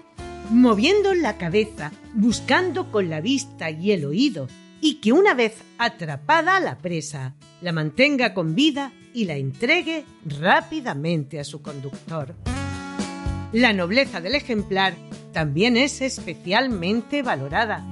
moviendo 0.51 1.15
la 1.15 1.37
cabeza, 1.37 1.93
buscando 2.15 2.91
con 2.91 3.11
la 3.11 3.21
vista 3.21 3.71
y 3.71 3.93
el 3.93 4.07
oído, 4.07 4.49
y 4.81 4.97
que 4.97 5.13
una 5.13 5.35
vez 5.35 5.57
atrapada 5.79 6.61
la 6.61 6.79
presa, 6.79 7.35
la 7.61 7.73
mantenga 7.73 8.35
con 8.35 8.55
vida 8.55 8.93
y 9.15 9.25
la 9.25 9.37
entregue 9.37 10.05
rápidamente 10.41 11.39
a 11.39 11.45
su 11.45 11.63
conductor. 11.63 12.35
La 13.53 13.73
nobleza 13.73 14.21
del 14.21 14.35
ejemplar 14.35 14.95
también 15.33 15.77
es 15.77 16.01
especialmente 16.01 17.23
valorada. 17.23 17.85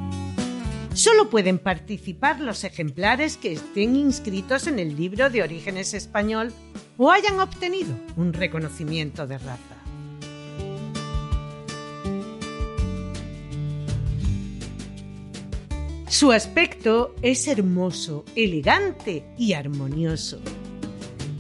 Solo 0.95 1.31
pueden 1.31 1.59
participar 1.59 2.41
los 2.41 2.65
ejemplares 2.65 3.39
que 3.39 3.53
estén 3.53 3.97
inscritos 3.97 4.67
en 4.67 4.79
el 4.79 4.95
libro 4.95 5.31
de 5.31 5.43
orígenes 5.43 5.95
español 5.95 6.53
o 6.99 7.11
hayan 7.11 7.41
obtenido 7.41 7.97
un 8.17 8.35
reconocimiento 8.35 9.27
de 9.27 9.39
raza. 9.39 9.77
Su 16.09 16.31
aspecto 16.31 17.15
es 17.23 17.49
hermoso, 17.49 18.27
elegante 18.37 19.25
y 19.39 19.55
armonioso. 19.55 20.41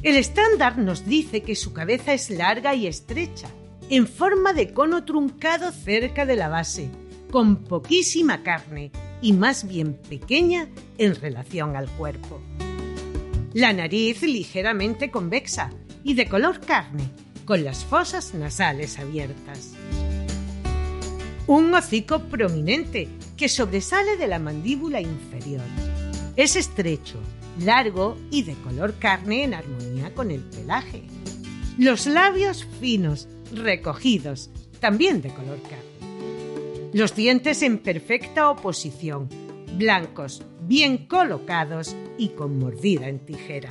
El 0.02 0.16
estándar 0.16 0.78
nos 0.78 1.04
dice 1.04 1.42
que 1.42 1.56
su 1.56 1.74
cabeza 1.74 2.14
es 2.14 2.30
larga 2.30 2.74
y 2.74 2.86
estrecha, 2.86 3.48
en 3.90 4.06
forma 4.08 4.54
de 4.54 4.72
cono 4.72 5.04
truncado 5.04 5.72
cerca 5.72 6.24
de 6.24 6.36
la 6.36 6.48
base, 6.48 6.88
con 7.30 7.64
poquísima 7.64 8.42
carne 8.42 8.90
y 9.22 9.32
más 9.32 9.66
bien 9.66 9.94
pequeña 9.94 10.68
en 10.98 11.14
relación 11.14 11.76
al 11.76 11.88
cuerpo. 11.88 12.42
La 13.54 13.72
nariz 13.72 14.22
ligeramente 14.22 15.10
convexa 15.10 15.70
y 16.04 16.14
de 16.14 16.28
color 16.28 16.60
carne, 16.60 17.08
con 17.44 17.64
las 17.64 17.84
fosas 17.84 18.34
nasales 18.34 18.98
abiertas. 18.98 19.74
Un 21.46 21.72
hocico 21.74 22.20
prominente 22.24 23.08
que 23.36 23.48
sobresale 23.48 24.16
de 24.16 24.26
la 24.26 24.38
mandíbula 24.38 25.00
inferior. 25.00 25.64
Es 26.36 26.56
estrecho, 26.56 27.20
largo 27.60 28.16
y 28.30 28.42
de 28.42 28.54
color 28.54 28.94
carne 28.98 29.44
en 29.44 29.54
armonía 29.54 30.14
con 30.14 30.30
el 30.30 30.40
pelaje. 30.40 31.02
Los 31.78 32.06
labios 32.06 32.66
finos, 32.80 33.28
recogidos, 33.52 34.50
también 34.80 35.20
de 35.20 35.30
color 35.30 35.60
carne. 35.62 35.81
Los 36.92 37.16
dientes 37.16 37.62
en 37.62 37.78
perfecta 37.78 38.50
oposición, 38.50 39.30
blancos, 39.78 40.42
bien 40.68 41.06
colocados 41.06 41.96
y 42.18 42.28
con 42.30 42.58
mordida 42.58 43.08
en 43.08 43.18
tijera. 43.18 43.70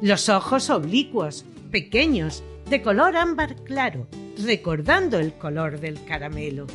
Los 0.00 0.28
ojos 0.28 0.68
oblicuos, 0.68 1.44
pequeños, 1.70 2.42
de 2.68 2.82
color 2.82 3.16
ámbar 3.16 3.62
claro, 3.62 4.08
recordando 4.42 5.20
el 5.20 5.34
color 5.34 5.78
del 5.78 6.04
caramelo. 6.04 6.66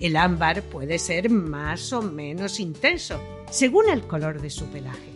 El 0.00 0.16
ámbar 0.16 0.62
puede 0.62 0.98
ser 0.98 1.30
más 1.30 1.92
o 1.92 2.02
menos 2.02 2.58
intenso, 2.58 3.20
según 3.48 3.88
el 3.88 4.02
color 4.08 4.42
de 4.42 4.50
su 4.50 4.66
pelaje. 4.66 5.12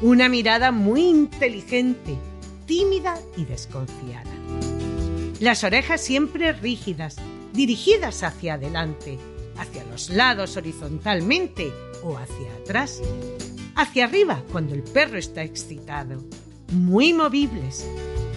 Una 0.00 0.30
mirada 0.30 0.72
muy 0.72 1.02
inteligente, 1.02 2.16
tímida 2.64 3.18
y 3.36 3.44
desconfiada. 3.44 4.30
Las 5.40 5.62
orejas 5.62 6.00
siempre 6.00 6.52
rígidas, 6.54 7.16
dirigidas 7.58 8.22
hacia 8.22 8.54
adelante, 8.54 9.18
hacia 9.56 9.84
los 9.86 10.10
lados 10.10 10.56
horizontalmente 10.56 11.72
o 12.04 12.16
hacia 12.16 12.54
atrás. 12.54 13.02
Hacia 13.74 14.04
arriba 14.04 14.44
cuando 14.52 14.76
el 14.76 14.84
perro 14.84 15.18
está 15.18 15.42
excitado. 15.42 16.24
Muy 16.70 17.12
movibles. 17.12 17.84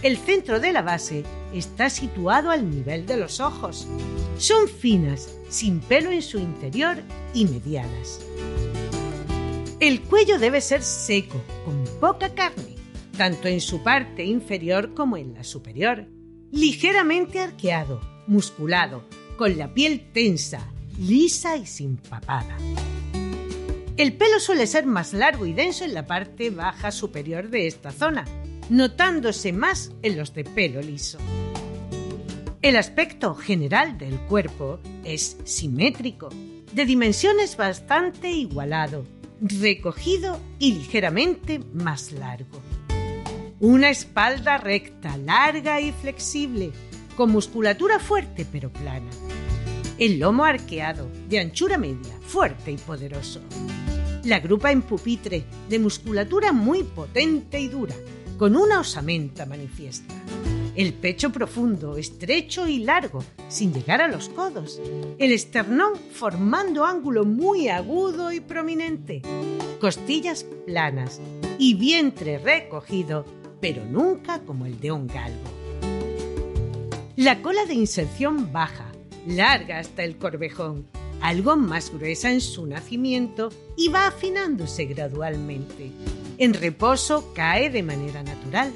El 0.01 0.17
centro 0.17 0.59
de 0.59 0.73
la 0.73 0.81
base 0.81 1.23
está 1.53 1.91
situado 1.91 2.49
al 2.49 2.67
nivel 2.67 3.05
de 3.05 3.17
los 3.17 3.39
ojos. 3.39 3.87
Son 4.39 4.67
finas, 4.67 5.29
sin 5.49 5.81
pelo 5.81 6.09
en 6.09 6.23
su 6.23 6.39
interior 6.39 6.97
y 7.35 7.45
medianas. 7.45 8.21
El 9.79 10.01
cuello 10.01 10.39
debe 10.39 10.61
ser 10.61 10.81
seco, 10.81 11.39
con 11.63 11.83
poca 11.99 12.33
carne, 12.33 12.75
tanto 13.15 13.47
en 13.47 13.61
su 13.61 13.83
parte 13.83 14.25
inferior 14.25 14.95
como 14.95 15.15
en 15.15 15.35
la 15.35 15.43
superior. 15.43 16.07
Ligeramente 16.51 17.39
arqueado, 17.39 18.01
musculado, 18.31 19.03
con 19.35 19.57
la 19.57 19.73
piel 19.73 20.09
tensa, 20.13 20.65
lisa 20.97 21.57
y 21.57 21.65
sin 21.65 21.97
papada. 21.97 22.57
El 23.97 24.13
pelo 24.13 24.39
suele 24.39 24.67
ser 24.67 24.85
más 24.85 25.13
largo 25.13 25.45
y 25.45 25.51
denso 25.51 25.83
en 25.83 25.93
la 25.93 26.07
parte 26.07 26.49
baja 26.49 26.91
superior 26.91 27.49
de 27.49 27.67
esta 27.67 27.91
zona, 27.91 28.25
notándose 28.69 29.51
más 29.51 29.91
en 30.01 30.17
los 30.17 30.33
de 30.33 30.45
pelo 30.45 30.81
liso. 30.81 31.19
El 32.61 32.77
aspecto 32.77 33.35
general 33.35 33.97
del 33.97 34.17
cuerpo 34.21 34.79
es 35.03 35.37
simétrico, 35.43 36.29
de 36.71 36.85
dimensiones 36.85 37.57
bastante 37.57 38.31
igualado, 38.31 39.03
recogido 39.41 40.39
y 40.57 40.73
ligeramente 40.73 41.59
más 41.73 42.13
largo. 42.13 42.61
Una 43.59 43.89
espalda 43.89 44.57
recta, 44.57 45.17
larga 45.17 45.81
y 45.81 45.91
flexible, 45.91 46.71
con 47.21 47.33
musculatura 47.33 47.99
fuerte 47.99 48.47
pero 48.51 48.71
plana 48.71 49.11
el 49.99 50.17
lomo 50.17 50.43
arqueado, 50.43 51.07
de 51.29 51.37
anchura 51.37 51.77
media, 51.77 52.17
fuerte 52.23 52.71
y 52.71 52.77
poderoso. 52.77 53.39
La 54.23 54.39
grupa 54.39 54.71
en 54.71 54.81
pupitre, 54.81 55.43
de 55.69 55.77
musculatura 55.77 56.51
muy 56.51 56.81
potente 56.81 57.59
y 57.59 57.67
dura, 57.67 57.93
con 58.39 58.55
una 58.55 58.79
osamenta 58.79 59.45
manifiesta. 59.45 60.15
El 60.75 60.95
pecho 60.95 61.31
profundo, 61.31 61.95
estrecho 61.97 62.67
y 62.67 62.79
largo, 62.79 63.23
sin 63.49 63.71
llegar 63.71 64.01
a 64.01 64.07
los 64.07 64.29
codos. 64.29 64.81
El 65.19 65.31
esternón 65.31 65.93
formando 66.11 66.85
ángulo 66.85 67.23
muy 67.23 67.67
agudo 67.67 68.31
y 68.31 68.39
prominente. 68.39 69.21
Costillas 69.79 70.43
planas 70.65 71.21
y 71.59 71.75
vientre 71.75 72.39
recogido, 72.39 73.23
pero 73.61 73.85
nunca 73.85 74.39
como 74.39 74.65
el 74.65 74.79
de 74.79 74.91
un 74.91 75.05
galgo. 75.05 75.60
La 77.17 77.41
cola 77.41 77.65
de 77.65 77.73
inserción 77.73 78.53
baja, 78.53 78.89
larga 79.27 79.79
hasta 79.79 80.05
el 80.05 80.17
corvejón, 80.17 80.87
algo 81.19 81.57
más 81.57 81.91
gruesa 81.91 82.31
en 82.31 82.39
su 82.39 82.65
nacimiento 82.65 83.49
y 83.75 83.89
va 83.89 84.07
afinándose 84.07 84.85
gradualmente. 84.85 85.91
En 86.37 86.53
reposo 86.53 87.33
cae 87.35 87.69
de 87.69 87.83
manera 87.83 88.23
natural. 88.23 88.71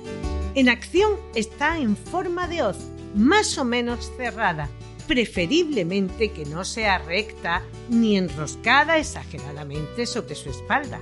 En 0.54 0.68
acción 0.68 1.14
está 1.34 1.78
en 1.78 1.96
forma 1.96 2.46
de 2.50 2.64
hoz, 2.64 2.78
más 3.16 3.58
o 3.58 3.64
menos 3.64 4.12
cerrada, 4.18 4.70
preferiblemente 5.08 6.34
que 6.34 6.46
no 6.46 6.66
sea 6.66 6.98
recta 6.98 7.64
ni 7.90 8.18
enroscada 8.18 8.98
exageradamente 8.98 10.06
sobre 10.06 10.36
su 10.36 10.50
espalda. 10.50 11.00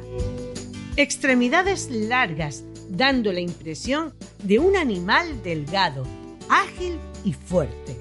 Extremidades 0.98 1.90
largas, 1.90 2.64
dando 2.90 3.34
la 3.34 3.40
impresión 3.40 4.14
de 4.44 4.60
un 4.60 4.76
animal 4.76 5.42
delgado, 5.42 6.06
ágil 6.48 7.00
y 7.24 7.34
fuerte. 7.34 7.98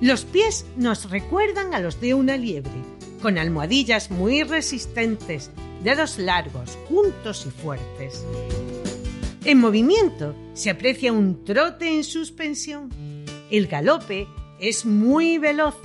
Los 0.00 0.24
pies 0.24 0.64
nos 0.76 1.10
recuerdan 1.10 1.74
a 1.74 1.80
los 1.80 2.00
de 2.00 2.14
una 2.14 2.36
liebre, 2.36 2.70
con 3.20 3.36
almohadillas 3.36 4.10
muy 4.10 4.44
resistentes, 4.44 5.50
dedos 5.82 6.18
largos, 6.18 6.78
juntos 6.88 7.46
y 7.46 7.50
fuertes. 7.50 8.24
En 9.44 9.58
movimiento 9.58 10.34
se 10.54 10.70
aprecia 10.70 11.12
un 11.12 11.44
trote 11.44 11.94
en 11.94 12.04
suspensión. 12.04 12.90
El 13.50 13.66
galope 13.66 14.28
es 14.60 14.84
muy 14.84 15.38
veloz, 15.38 15.76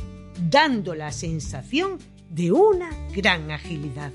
dando 0.49 0.95
la 0.95 1.11
sensación 1.11 1.97
de 2.29 2.51
una 2.51 2.89
gran 3.15 3.51
agilidad. 3.51 4.11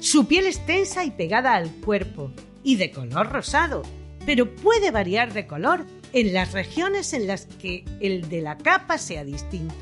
Su 0.00 0.26
piel 0.26 0.46
es 0.46 0.64
tensa 0.66 1.04
y 1.04 1.10
pegada 1.10 1.54
al 1.54 1.70
cuerpo 1.70 2.30
y 2.62 2.76
de 2.76 2.90
color 2.90 3.30
rosado, 3.30 3.82
pero 4.26 4.54
puede 4.54 4.90
variar 4.90 5.32
de 5.32 5.46
color 5.46 5.86
en 6.14 6.32
las 6.32 6.52
regiones 6.52 7.12
en 7.12 7.26
las 7.26 7.46
que 7.46 7.84
el 8.00 8.28
de 8.28 8.40
la 8.40 8.56
capa 8.56 8.98
sea 8.98 9.24
distinto. 9.24 9.74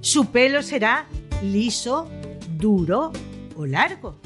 Su 0.00 0.26
pelo 0.32 0.62
será 0.62 1.06
liso, 1.42 2.08
duro 2.56 3.12
o 3.54 3.66
largo. 3.66 4.18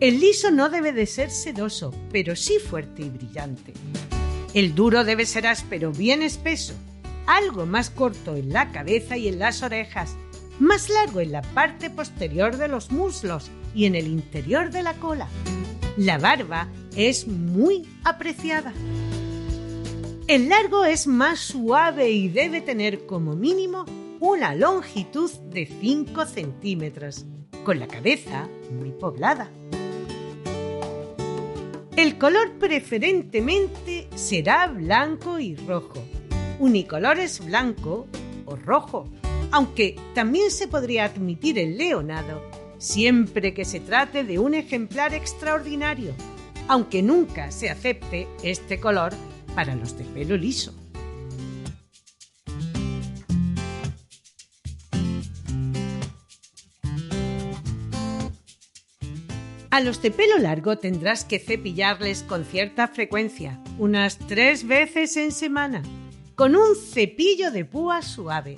El 0.00 0.18
liso 0.18 0.50
no 0.50 0.68
debe 0.68 0.92
de 0.92 1.06
ser 1.06 1.30
sedoso, 1.30 1.94
pero 2.10 2.34
sí 2.34 2.58
fuerte 2.58 3.02
y 3.02 3.10
brillante. 3.10 3.72
El 4.54 4.74
duro 4.74 5.04
debe 5.04 5.24
ser 5.24 5.46
áspero, 5.46 5.92
bien 5.92 6.20
espeso, 6.22 6.74
algo 7.26 7.64
más 7.64 7.90
corto 7.90 8.34
en 8.34 8.52
la 8.52 8.72
cabeza 8.72 9.16
y 9.16 9.28
en 9.28 9.38
las 9.38 9.62
orejas, 9.62 10.16
más 10.58 10.88
largo 10.88 11.20
en 11.20 11.30
la 11.30 11.42
parte 11.42 11.90
posterior 11.90 12.56
de 12.56 12.66
los 12.66 12.90
muslos 12.90 13.52
y 13.72 13.84
en 13.84 13.94
el 13.94 14.08
interior 14.08 14.72
de 14.72 14.82
la 14.82 14.94
cola. 14.94 15.28
La 15.96 16.18
barba 16.18 16.66
es 16.96 17.26
muy 17.26 17.86
apreciada. 18.04 18.72
El 20.26 20.48
largo 20.48 20.84
es 20.84 21.06
más 21.06 21.40
suave 21.40 22.10
y 22.10 22.28
debe 22.28 22.60
tener 22.60 23.06
como 23.06 23.34
mínimo 23.34 23.84
una 24.20 24.54
longitud 24.54 25.30
de 25.50 25.66
5 25.66 26.26
centímetros, 26.26 27.26
con 27.64 27.80
la 27.80 27.88
cabeza 27.88 28.48
muy 28.70 28.90
poblada. 28.90 29.50
El 31.96 32.18
color 32.18 32.52
preferentemente 32.52 34.08
será 34.14 34.68
blanco 34.68 35.38
y 35.38 35.56
rojo. 35.56 36.02
Unicolores 36.58 37.44
blanco 37.44 38.06
o 38.46 38.56
rojo, 38.56 39.10
aunque 39.50 39.96
también 40.14 40.50
se 40.50 40.68
podría 40.68 41.04
admitir 41.04 41.58
el 41.58 41.76
leonado, 41.76 42.42
siempre 42.78 43.52
que 43.54 43.64
se 43.64 43.80
trate 43.80 44.24
de 44.24 44.38
un 44.38 44.54
ejemplar 44.54 45.12
extraordinario, 45.14 46.14
aunque 46.68 47.02
nunca 47.02 47.50
se 47.50 47.70
acepte 47.70 48.28
este 48.42 48.80
color 48.80 49.12
para 49.54 49.74
los 49.74 49.96
de 49.96 50.04
pelo 50.04 50.36
liso. 50.36 50.74
A 59.70 59.80
los 59.80 60.02
de 60.02 60.10
pelo 60.10 60.36
largo 60.36 60.76
tendrás 60.76 61.24
que 61.24 61.38
cepillarles 61.38 62.22
con 62.24 62.44
cierta 62.44 62.88
frecuencia, 62.88 63.58
unas 63.78 64.18
tres 64.18 64.66
veces 64.66 65.16
en 65.16 65.32
semana, 65.32 65.82
con 66.34 66.56
un 66.56 66.76
cepillo 66.76 67.50
de 67.50 67.64
púa 67.64 68.02
suave. 68.02 68.56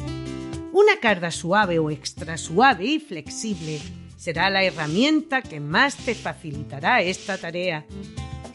Una 0.73 0.99
carda 1.01 1.31
suave 1.31 1.79
o 1.79 1.89
extra 1.91 2.37
suave 2.37 2.87
y 2.87 2.99
flexible 2.99 3.81
será 4.25 4.49
la 4.49 4.65
herramienta 4.65 5.43
que 5.43 5.61
más 5.61 5.97
te 5.97 6.15
facilitará 6.15 7.03
esta 7.03 7.37
tarea. 7.37 7.85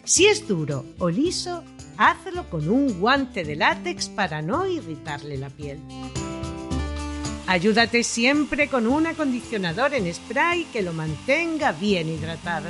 Si 0.04 0.26
es 0.26 0.48
duro 0.48 0.84
o 0.98 1.12
liso, 1.12 1.64
hazlo 1.96 2.50
con 2.50 2.70
un 2.70 3.00
guante 3.00 3.44
de 3.44 3.56
látex 3.56 4.10
para 4.10 4.42
no 4.42 4.66
irritarle 4.66 5.38
la 5.38 5.52
piel. 5.52 5.78
Ayúdate 7.46 8.04
siempre 8.04 8.68
con 8.68 8.88
un 8.88 9.06
acondicionador 9.06 9.94
en 9.94 10.12
spray 10.12 10.64
que 10.74 10.82
lo 10.82 10.92
mantenga 10.92 11.72
bien 11.72 12.10
hidratado. 12.10 12.70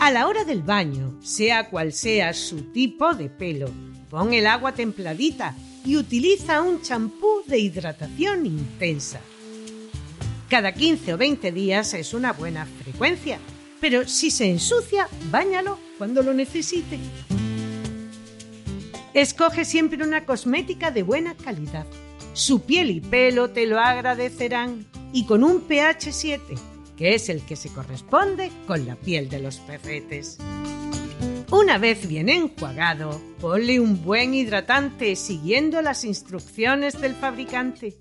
A 0.00 0.10
la 0.10 0.26
hora 0.26 0.42
del 0.42 0.62
baño, 0.62 1.20
sea 1.22 1.70
cual 1.70 1.92
sea 1.92 2.34
su 2.34 2.72
tipo 2.72 3.14
de 3.14 3.28
pelo, 3.30 3.70
pon 4.10 4.34
el 4.34 4.48
agua 4.48 4.72
templadita 4.72 5.54
y 5.84 5.96
utiliza 5.96 6.62
un 6.62 6.82
champú 6.82 7.44
de 7.46 7.60
hidratación 7.60 8.44
intensa. 8.44 9.20
Cada 10.50 10.72
15 10.72 11.14
o 11.14 11.16
20 11.16 11.52
días 11.52 11.94
es 11.94 12.12
una 12.12 12.34
buena 12.34 12.66
frecuencia 12.66 13.38
pero 13.80 14.06
si 14.06 14.30
se 14.30 14.48
ensucia, 14.50 15.08
báñalo 15.30 15.78
cuando 15.98 16.22
lo 16.22 16.34
necesite. 16.34 16.98
Escoge 19.14 19.64
siempre 19.64 20.04
una 20.04 20.26
cosmética 20.26 20.90
de 20.90 21.02
buena 21.02 21.34
calidad. 21.34 21.86
Su 22.34 22.62
piel 22.62 22.90
y 22.90 23.00
pelo 23.00 23.50
te 23.50 23.66
lo 23.66 23.80
agradecerán 23.80 24.86
y 25.12 25.24
con 25.24 25.42
un 25.42 25.62
pH 25.62 26.12
7, 26.12 26.54
que 26.96 27.14
es 27.14 27.28
el 27.28 27.42
que 27.42 27.56
se 27.56 27.70
corresponde 27.70 28.52
con 28.66 28.86
la 28.86 28.94
piel 28.94 29.28
de 29.28 29.40
los 29.40 29.56
perretes. 29.58 30.38
Una 31.50 31.78
vez 31.78 32.06
bien 32.06 32.28
enjuagado, 32.28 33.20
ponle 33.40 33.80
un 33.80 34.04
buen 34.04 34.34
hidratante 34.34 35.16
siguiendo 35.16 35.82
las 35.82 36.04
instrucciones 36.04 37.00
del 37.00 37.16
fabricante. 37.16 37.96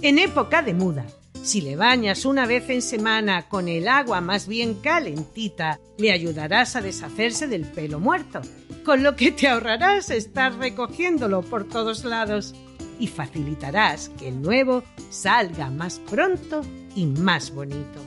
En 0.00 0.18
época 0.18 0.62
de 0.62 0.72
muda, 0.72 1.04
si 1.44 1.60
le 1.60 1.76
bañas 1.76 2.24
una 2.24 2.46
vez 2.46 2.70
en 2.70 2.80
semana 2.80 3.48
con 3.50 3.68
el 3.68 3.86
agua 3.86 4.22
más 4.22 4.48
bien 4.48 4.74
calentita, 4.76 5.78
le 5.98 6.10
ayudarás 6.10 6.74
a 6.74 6.80
deshacerse 6.80 7.46
del 7.46 7.66
pelo 7.66 8.00
muerto, 8.00 8.40
con 8.82 9.02
lo 9.02 9.14
que 9.14 9.30
te 9.30 9.46
ahorrarás 9.46 10.08
estar 10.08 10.56
recogiéndolo 10.56 11.42
por 11.42 11.68
todos 11.68 12.04
lados 12.04 12.54
y 12.98 13.08
facilitarás 13.08 14.08
que 14.18 14.28
el 14.28 14.40
nuevo 14.40 14.84
salga 15.10 15.70
más 15.70 15.98
pronto 15.98 16.62
y 16.96 17.04
más 17.04 17.54
bonito. 17.54 18.00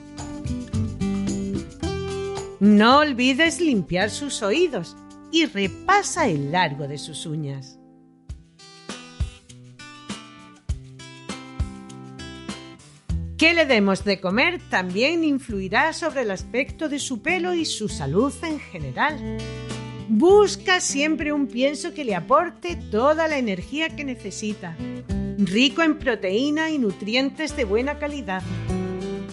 No 2.59 2.97
olvides 2.97 3.61
limpiar 3.61 4.09
sus 4.09 4.41
oídos 4.41 4.95
y 5.31 5.45
repasa 5.45 6.27
el 6.27 6.51
largo 6.51 6.87
de 6.87 6.97
sus 6.97 7.27
uñas. 7.27 7.77
¿Qué 13.37 13.53
le 13.53 13.67
demos 13.67 14.03
de 14.03 14.19
comer 14.19 14.59
también 14.71 15.23
influirá 15.23 15.93
sobre 15.93 16.23
el 16.23 16.31
aspecto 16.31 16.89
de 16.89 16.97
su 16.97 17.21
pelo 17.21 17.53
y 17.53 17.65
su 17.65 17.87
salud 17.87 18.33
en 18.41 18.59
general. 18.59 19.37
Busca 20.09 20.81
siempre 20.81 21.31
un 21.31 21.45
pienso 21.45 21.93
que 21.93 22.03
le 22.03 22.15
aporte 22.15 22.75
toda 22.89 23.27
la 23.27 23.37
energía 23.37 23.89
que 23.89 24.03
necesita, 24.03 24.75
rico 25.37 25.83
en 25.83 25.99
proteína 25.99 26.71
y 26.71 26.79
nutrientes 26.79 27.55
de 27.55 27.65
buena 27.65 27.99
calidad, 27.99 28.41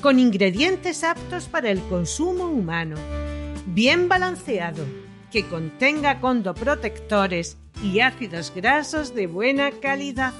con 0.02 0.18
ingredientes 0.18 1.02
aptos 1.02 1.46
para 1.46 1.70
el 1.70 1.80
consumo 1.84 2.48
humano, 2.48 2.96
bien 3.64 4.10
balanceado, 4.10 4.84
que 5.32 5.46
contenga 5.46 6.20
condoprotectores 6.20 7.56
y 7.82 8.00
ácidos 8.00 8.52
grasos 8.54 9.14
de 9.14 9.28
buena 9.28 9.70
calidad 9.70 10.34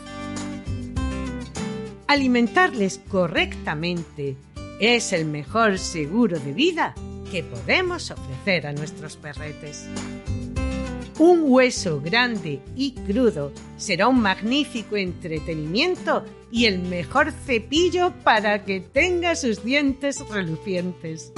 alimentarles 2.07 3.01
correctamente 3.09 4.37
es 4.81 5.13
el 5.13 5.25
mejor 5.25 5.79
seguro 5.79 6.39
de 6.39 6.53
vida 6.53 6.95
que 7.31 7.43
podemos 7.43 8.11
ofrecer 8.11 8.67
a 8.67 8.73
nuestros 8.73 9.17
perretes. 9.17 9.89
Un 11.19 11.45
hueso 11.45 12.01
grande 12.01 12.61
y 12.75 12.93
crudo 12.93 13.53
será 13.77 14.09
un 14.09 14.21
magnífico 14.21 14.97
entretenimiento 14.97 16.25
y 16.51 16.67
el 16.67 16.81
mejor 16.81 17.31
cepillo 17.31 18.13
para 18.25 18.65
que 18.65 18.81
tenga 18.81 19.37
sus 19.37 19.63
dientes 19.65 20.29
relucientes. 20.29 21.33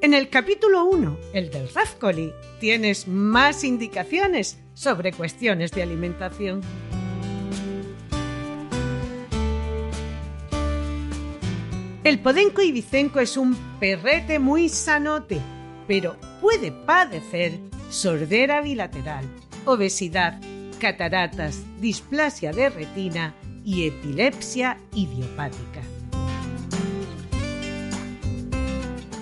En 0.00 0.14
el 0.14 0.30
capítulo 0.30 0.84
1, 0.86 1.18
el 1.34 1.50
del 1.50 1.68
Rafcoli, 1.68 2.32
tienes 2.58 3.06
más 3.06 3.64
indicaciones 3.64 4.58
sobre 4.74 5.12
cuestiones 5.12 5.72
de 5.72 5.82
alimentación. 5.82 6.62
El 12.02 12.18
podenco 12.20 12.62
ibicenco 12.62 13.20
es 13.20 13.36
un 13.36 13.54
perrete 13.78 14.38
muy 14.38 14.70
sanote, 14.70 15.38
pero 15.86 16.16
puede 16.40 16.72
padecer 16.72 17.58
sordera 17.90 18.62
bilateral, 18.62 19.26
obesidad, 19.66 20.40
cataratas, 20.78 21.62
displasia 21.78 22.52
de 22.52 22.70
retina 22.70 23.34
y 23.66 23.86
epilepsia 23.86 24.78
idiopática. 24.94 25.82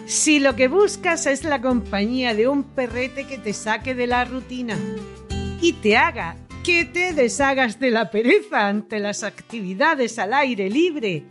Si 0.06 0.38
lo 0.38 0.54
que 0.54 0.68
buscas 0.68 1.26
es 1.26 1.42
la 1.42 1.60
compañía 1.60 2.32
de 2.32 2.46
un 2.46 2.62
perrete 2.62 3.26
que 3.26 3.38
te 3.38 3.54
saque 3.54 3.96
de 3.96 4.06
la 4.06 4.24
rutina 4.24 4.78
y 5.60 5.72
te 5.72 5.96
haga 5.96 6.36
que 6.62 6.84
te 6.84 7.12
deshagas 7.12 7.80
de 7.80 7.90
la 7.90 8.10
pereza 8.10 8.68
ante 8.68 9.00
las 9.00 9.24
actividades 9.24 10.18
al 10.18 10.32
aire 10.32 10.70
libre, 10.70 11.24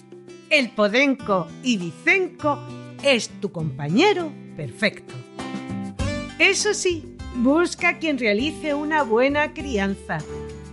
El 0.50 0.70
podenco 0.70 1.48
ibicenco 1.62 2.58
es 3.04 3.28
tu 3.42 3.52
compañero 3.52 4.32
perfecto. 4.56 5.14
Eso 6.40 6.74
sí, 6.74 7.18
busca 7.36 8.00
quien 8.00 8.18
realice 8.18 8.74
una 8.74 9.04
buena 9.04 9.54
crianza, 9.54 10.20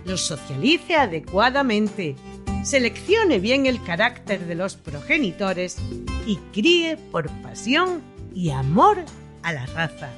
los 0.05 0.21
socialice 0.21 0.95
adecuadamente, 0.95 2.15
seleccione 2.63 3.39
bien 3.39 3.65
el 3.65 3.83
carácter 3.83 4.45
de 4.45 4.55
los 4.55 4.77
progenitores 4.77 5.77
y 6.25 6.37
críe 6.53 6.95
por 6.95 7.29
pasión 7.41 8.01
y 8.33 8.51
amor 8.51 9.03
a 9.43 9.51
la 9.51 9.65
raza. 9.65 10.09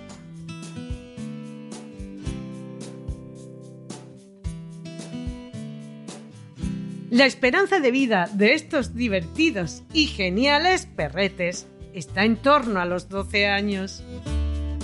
La 7.10 7.26
esperanza 7.26 7.80
de 7.80 7.89
vida 7.89 8.30
de 8.34 8.53
estos 8.53 8.93
divertidos 8.93 9.84
y 9.93 10.08
geniales 10.08 10.88
perretes 10.88 11.66
está 11.93 12.26
en 12.26 12.36
torno 12.36 12.82
a 12.82 12.86
los 12.86 13.08
12 13.08 13.47
años. 13.47 14.03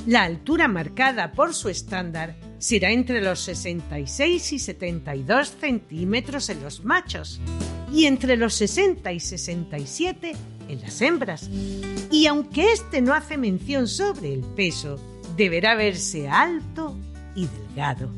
La 0.08 0.24
altura 0.24 0.70
marcada 0.70 1.34
por 1.34 1.54
su 1.54 1.68
estándar 1.68 2.38
será 2.60 2.92
entre 2.92 3.22
los 3.22 3.42
66 3.42 4.54
y 4.54 4.60
72 4.60 5.50
centímetros 5.60 6.48
en 6.48 6.64
los 6.64 6.86
machos 6.86 7.42
y 7.92 8.06
entre 8.06 8.38
los 8.38 8.54
60 8.54 9.12
y 9.12 9.20
67 9.20 10.32
en 10.70 10.82
las 10.82 11.02
hembras. 11.02 11.50
Y 12.10 12.28
aunque 12.28 12.72
este 12.72 13.02
no 13.02 13.14
hace 13.14 13.38
mención 13.38 13.90
sobre 13.90 14.34
el 14.34 14.46
peso, 14.56 14.98
deberá 15.36 15.76
verse 15.76 16.30
alto 16.30 16.98
y 17.36 17.48
delgado. 17.48 18.10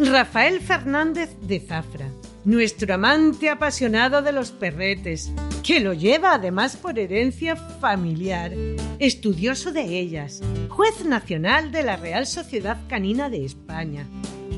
Rafael 0.00 0.60
Fernández 0.60 1.36
de 1.42 1.60
Zafra 1.60 2.06
nuestro 2.44 2.94
amante 2.94 3.50
apasionado 3.50 4.22
de 4.22 4.32
los 4.32 4.50
perretes, 4.50 5.32
que 5.62 5.80
lo 5.80 5.92
lleva 5.92 6.34
además 6.34 6.76
por 6.76 6.98
herencia 6.98 7.56
familiar, 7.56 8.52
estudioso 8.98 9.72
de 9.72 9.98
ellas, 9.98 10.40
juez 10.68 11.04
nacional 11.04 11.70
de 11.70 11.82
la 11.82 11.96
Real 11.96 12.26
Sociedad 12.26 12.78
Canina 12.88 13.28
de 13.28 13.44
España, 13.44 14.06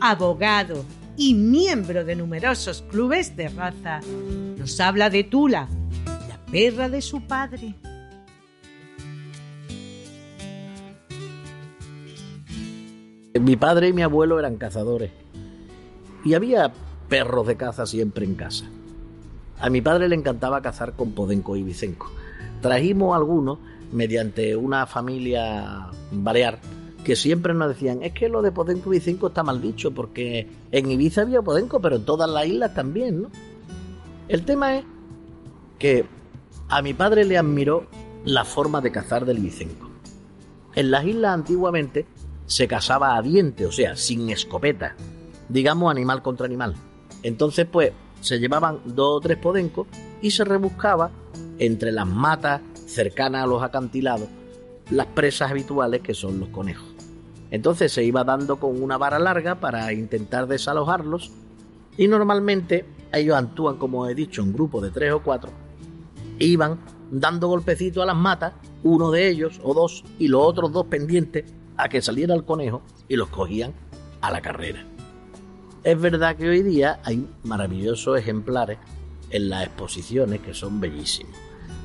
abogado 0.00 0.84
y 1.16 1.34
miembro 1.34 2.04
de 2.04 2.16
numerosos 2.16 2.82
clubes 2.82 3.36
de 3.36 3.48
raza, 3.48 4.00
nos 4.56 4.78
habla 4.80 5.10
de 5.10 5.24
Tula, 5.24 5.68
la 6.28 6.38
perra 6.50 6.88
de 6.88 7.02
su 7.02 7.26
padre. 7.26 7.74
Mi 13.40 13.56
padre 13.56 13.88
y 13.88 13.92
mi 13.92 14.02
abuelo 14.02 14.38
eran 14.38 14.56
cazadores 14.56 15.10
y 16.24 16.34
había 16.34 16.72
perros 17.08 17.46
de 17.46 17.56
caza 17.56 17.86
siempre 17.86 18.24
en 18.24 18.34
casa. 18.34 18.66
A 19.58 19.70
mi 19.70 19.80
padre 19.80 20.08
le 20.08 20.16
encantaba 20.16 20.62
cazar 20.62 20.94
con 20.94 21.12
podenco 21.12 21.56
y 21.56 21.62
bicenco. 21.62 22.10
Trajimos 22.60 23.14
algunos 23.16 23.58
mediante 23.92 24.56
una 24.56 24.86
familia 24.86 25.88
balear 26.10 26.60
que 27.04 27.16
siempre 27.16 27.52
nos 27.52 27.68
decían, 27.68 28.02
es 28.02 28.12
que 28.12 28.28
lo 28.28 28.42
de 28.42 28.52
podenco 28.52 28.92
y 28.92 28.98
bicenco 28.98 29.28
está 29.28 29.42
mal 29.42 29.60
dicho 29.60 29.92
porque 29.92 30.48
en 30.70 30.90
Ibiza 30.90 31.22
había 31.22 31.42
podenco, 31.42 31.80
pero 31.80 31.96
en 31.96 32.04
todas 32.04 32.30
las 32.30 32.46
islas 32.46 32.74
también, 32.74 33.22
¿no? 33.22 33.30
El 34.28 34.44
tema 34.44 34.78
es 34.78 34.84
que 35.78 36.06
a 36.68 36.80
mi 36.80 36.94
padre 36.94 37.24
le 37.24 37.36
admiró 37.36 37.86
la 38.24 38.44
forma 38.44 38.80
de 38.80 38.92
cazar 38.92 39.26
del 39.26 39.38
bicenco. 39.38 39.90
En 40.74 40.90
las 40.90 41.04
islas 41.04 41.34
antiguamente 41.34 42.06
se 42.46 42.68
cazaba 42.68 43.16
a 43.16 43.22
diente, 43.22 43.66
o 43.66 43.72
sea, 43.72 43.96
sin 43.96 44.30
escopeta, 44.30 44.94
digamos 45.52 45.90
animal 45.90 46.22
contra 46.22 46.46
animal. 46.46 46.74
Entonces, 47.22 47.66
pues, 47.70 47.92
se 48.20 48.38
llevaban 48.38 48.80
dos 48.84 49.18
o 49.18 49.20
tres 49.20 49.36
podencos 49.36 49.86
y 50.20 50.30
se 50.30 50.44
rebuscaba 50.44 51.10
entre 51.58 51.92
las 51.92 52.06
matas 52.06 52.60
cercanas 52.86 53.44
a 53.44 53.46
los 53.46 53.62
acantilados 53.62 54.28
las 54.90 55.06
presas 55.06 55.50
habituales 55.50 56.02
que 56.02 56.14
son 56.14 56.38
los 56.38 56.48
conejos. 56.50 56.86
Entonces 57.50 57.92
se 57.92 58.04
iba 58.04 58.24
dando 58.24 58.58
con 58.58 58.82
una 58.82 58.96
vara 58.96 59.18
larga 59.18 59.60
para 59.60 59.92
intentar 59.92 60.46
desalojarlos 60.46 61.30
y 61.96 62.08
normalmente 62.08 62.86
ellos 63.12 63.36
actúan, 63.36 63.76
como 63.76 64.06
he 64.06 64.14
dicho, 64.14 64.42
en 64.42 64.52
grupos 64.52 64.82
de 64.82 64.90
tres 64.90 65.12
o 65.12 65.22
cuatro. 65.22 65.50
Iban 66.38 66.80
dando 67.10 67.48
golpecitos 67.48 68.02
a 68.02 68.06
las 68.06 68.16
matas, 68.16 68.54
uno 68.82 69.10
de 69.10 69.28
ellos 69.28 69.60
o 69.62 69.74
dos 69.74 70.04
y 70.18 70.28
los 70.28 70.42
otros 70.42 70.72
dos 70.72 70.86
pendientes 70.86 71.44
a 71.76 71.88
que 71.88 72.00
saliera 72.00 72.34
el 72.34 72.44
conejo 72.44 72.82
y 73.08 73.16
los 73.16 73.28
cogían 73.28 73.74
a 74.20 74.30
la 74.30 74.40
carrera. 74.40 74.86
Es 75.84 76.00
verdad 76.00 76.36
que 76.36 76.48
hoy 76.48 76.62
día 76.62 77.00
hay 77.02 77.28
maravillosos 77.42 78.16
ejemplares 78.16 78.78
en 79.30 79.48
las 79.48 79.64
exposiciones 79.64 80.40
que 80.40 80.54
son 80.54 80.80
bellísimos, 80.80 81.34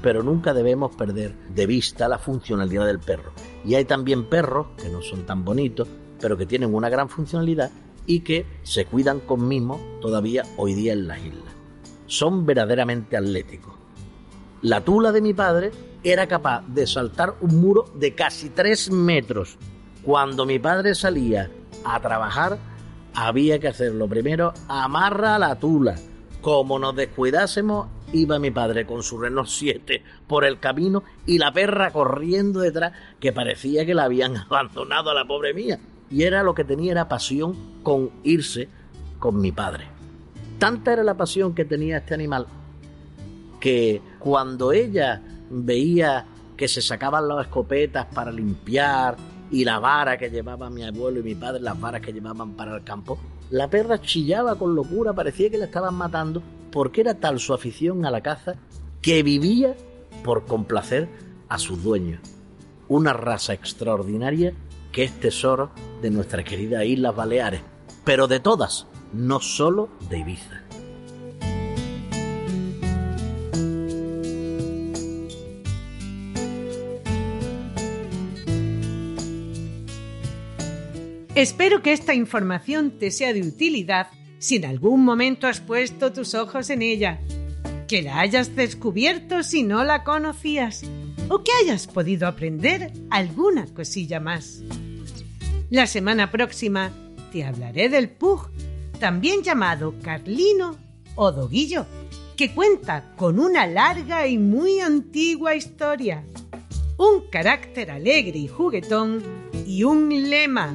pero 0.04 0.22
nunca 0.22 0.54
debemos 0.54 0.96
perder 0.96 1.34
de 1.50 1.66
vista 1.66 2.08
la 2.08 2.20
funcionalidad 2.20 2.86
del 2.86 3.00
perro. 3.00 3.32
Y 3.66 3.74
hay 3.74 3.86
también 3.86 4.26
perros 4.26 4.68
que 4.78 4.90
no 4.90 5.02
son 5.02 5.26
tan 5.26 5.44
bonitos, 5.44 5.88
pero 6.22 6.38
que 6.38 6.46
tienen 6.46 6.76
una 6.76 6.90
gran 6.90 7.10
funcionalidad 7.10 7.72
y 8.06 8.20
que 8.20 8.46
se 8.62 8.86
cuidan 8.86 9.20
con 9.20 9.48
mimo 9.48 9.82
todavía 10.00 10.44
hoy 10.58 10.76
día 10.76 10.94
en 10.94 11.08
las 11.08 11.18
islas. 11.18 11.56
Son 12.06 12.46
verdaderamente 12.46 13.18
atléticos. 13.18 13.74
La 14.62 14.82
tula 14.82 15.12
de 15.12 15.22
mi 15.22 15.34
padre 15.34 15.72
era 16.04 16.28
capaz 16.28 16.64
de 16.68 16.86
saltar 16.86 17.34
un 17.42 17.60
muro 17.60 17.86
de 17.96 18.14
casi 18.14 18.50
tres 18.50 18.92
metros. 18.92 19.58
Cuando 20.04 20.46
mi 20.46 20.60
padre 20.60 20.94
salía 20.94 21.50
a 21.84 22.00
trabajar, 22.00 22.60
había 23.18 23.58
que 23.58 23.68
hacerlo 23.68 24.08
primero, 24.08 24.54
amarra 24.68 25.40
la 25.40 25.56
tula. 25.56 25.96
Como 26.40 26.78
nos 26.78 26.96
descuidásemos, 26.96 27.88
iba 28.14 28.38
mi 28.38 28.52
padre 28.52 28.86
con 28.86 29.02
su 29.02 29.18
Renault 29.18 29.50
7 29.50 30.04
por 30.28 30.46
el 30.46 30.60
camino 30.60 31.04
y 31.26 31.40
la 31.40 31.52
perra 31.52 31.90
corriendo 31.90 32.60
detrás, 32.60 32.94
que 33.20 33.34
parecía 33.34 33.88
que 33.88 33.96
la 33.96 34.04
habían 34.04 34.38
abandonado 34.50 35.10
a 35.10 35.16
la 35.16 35.26
pobre 35.26 35.56
mía. 35.56 35.80
Y 36.12 36.24
era 36.24 36.44
lo 36.44 36.54
que 36.54 36.64
tenía 36.64 36.92
era 36.92 37.10
pasión 37.10 37.82
con 37.82 38.12
irse 38.24 38.70
con 39.18 39.42
mi 39.42 39.52
padre. 39.52 39.88
Tanta 40.60 40.94
era 40.94 41.04
la 41.04 41.18
pasión 41.18 41.56
que 41.56 41.66
tenía 41.66 41.98
este 41.98 42.14
animal 42.14 42.46
que 43.60 44.00
cuando 44.20 44.72
ella 44.72 45.24
veía 45.50 46.28
que 46.56 46.68
se 46.68 46.84
sacaban 46.84 47.28
las 47.28 47.48
escopetas 47.48 48.06
para 48.14 48.32
limpiar 48.32 49.18
y 49.52 49.64
la 49.64 49.80
vara 49.80 50.18
que 50.18 50.30
llevaba 50.30 50.70
mi 50.70 50.84
abuelo 50.84 51.20
y 51.20 51.24
mi 51.24 51.36
padre, 51.36 51.62
las 51.62 51.80
varas 51.80 52.02
que 52.02 52.14
llevaban 52.14 52.54
para 52.54 52.76
el 52.76 52.84
campo, 52.84 53.18
la 53.50 53.70
perra 53.70 54.02
chillaba 54.02 54.56
con 54.56 54.76
locura, 54.76 55.14
parecía 55.14 55.50
que 55.50 55.58
la 55.58 55.66
estaban 55.66 55.96
matando, 55.96 56.42
porque 56.72 57.02
era 57.02 57.14
tal 57.14 57.40
su 57.40 57.54
afición 57.54 58.06
a 58.06 58.12
la 58.12 58.22
caza 58.22 58.56
que 59.02 59.24
vivía 59.24 59.76
por 60.24 60.46
complacer 60.46 61.08
a 61.48 61.58
sus 61.58 61.82
dueños. 61.82 62.20
Una 62.90 63.14
raza 63.14 63.54
extraordinaria 63.54 64.54
que 64.92 65.04
es 65.04 65.20
tesoro 65.20 65.72
de 66.02 66.10
nuestras 66.10 66.46
queridas 66.46 66.86
Islas 66.86 67.16
Baleares, 67.16 67.62
pero 68.04 68.28
de 68.28 68.40
todas, 68.40 68.88
no 69.14 69.40
solo 69.40 69.90
de 70.10 70.20
Ibiza. 70.20 70.67
Espero 81.38 81.84
que 81.84 81.94
esta 81.94 82.16
información 82.16 82.98
te 82.98 83.12
sea 83.12 83.32
de 83.32 83.44
utilidad 83.44 84.08
si 84.40 84.56
en 84.56 84.66
algún 84.66 85.06
momento 85.06 85.46
has 85.46 85.60
puesto 85.60 86.12
tus 86.12 86.34
ojos 86.34 86.72
en 86.72 86.82
ella, 86.82 87.20
que 87.88 88.02
la 88.02 88.20
hayas 88.20 88.56
descubierto 88.56 89.44
si 89.44 89.62
no 89.62 89.84
la 89.84 90.04
conocías. 90.04 90.82
O 91.30 91.44
que 91.44 91.52
hayas 91.62 91.86
podido 91.86 92.28
aprender 92.28 92.92
alguna 93.12 93.68
cosilla 93.68 94.20
más. 94.20 94.64
La 95.70 95.86
semana 95.86 96.32
próxima 96.32 96.92
te 97.32 97.44
hablaré 97.44 97.88
del 97.90 98.10
pug, 98.10 98.50
también 99.00 99.44
llamado 99.44 99.94
Carlino 100.02 100.76
o 101.14 101.32
Doguillo, 101.32 101.86
que 102.36 102.50
cuenta 102.50 103.14
con 103.16 103.38
una 103.40 103.68
larga 103.68 104.26
y 104.26 104.40
muy 104.40 104.80
antigua 104.80 105.54
historia, 105.54 106.24
un 106.98 107.30
carácter 107.30 107.92
alegre 107.92 108.40
y 108.40 108.48
juguetón 108.48 109.22
y 109.68 109.84
un 109.84 110.32
lema 110.32 110.74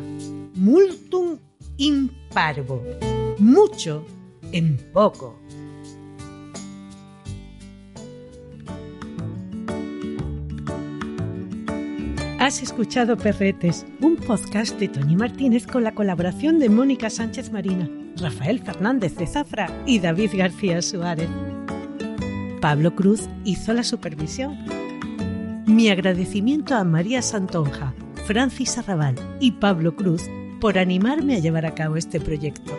multum 0.62 1.40
in 1.76 2.08
parvo, 2.32 2.80
mucho 3.38 4.06
en 4.52 4.76
poco. 4.92 5.36
Has 12.38 12.62
escuchado 12.62 13.16
Perretes, 13.16 13.84
un 14.00 14.14
podcast 14.14 14.78
de 14.78 14.86
Tony 14.86 15.16
Martínez 15.16 15.66
con 15.66 15.82
la 15.82 15.96
colaboración 15.96 16.60
de 16.60 16.68
Mónica 16.68 17.10
Sánchez 17.10 17.50
Marina, 17.50 17.90
Rafael 18.18 18.60
Fernández 18.60 19.16
de 19.16 19.26
Zafra 19.26 19.66
y 19.84 19.98
David 19.98 20.30
García 20.34 20.80
Suárez. 20.80 21.28
Pablo 22.60 22.94
Cruz 22.94 23.28
hizo 23.44 23.72
la 23.72 23.82
supervisión. 23.82 24.56
Mi 25.66 25.88
agradecimiento 25.88 26.76
a 26.76 26.84
María 26.84 27.20
Santonja, 27.20 27.94
Francis 28.26 28.78
Arrabal 28.78 29.16
y 29.40 29.50
Pablo 29.50 29.96
Cruz 29.96 30.22
por 30.62 30.78
animarme 30.78 31.34
a 31.34 31.38
llevar 31.40 31.66
a 31.66 31.74
cabo 31.74 31.96
este 31.96 32.20
proyecto. 32.20 32.78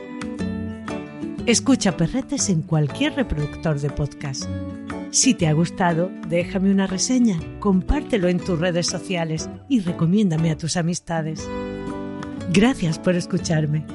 Escucha 1.45 1.97
Perretes 1.97 2.47
en 2.47 2.61
cualquier 2.61 3.13
reproductor 3.13 3.77
de 3.77 3.89
podcast. 3.89 4.45
Si 5.11 5.33
te 5.33 5.47
ha 5.47 5.53
gustado, 5.53 6.09
déjame 6.29 6.71
una 6.71 6.87
reseña, 6.87 7.37
compártelo 7.59 8.29
en 8.29 8.39
tus 8.39 8.57
redes 8.57 8.87
sociales 8.87 9.49
y 9.67 9.81
recomiéndame 9.81 10.49
a 10.49 10.57
tus 10.57 10.77
amistades. 10.77 11.45
Gracias 12.53 12.99
por 12.99 13.15
escucharme. 13.15 13.85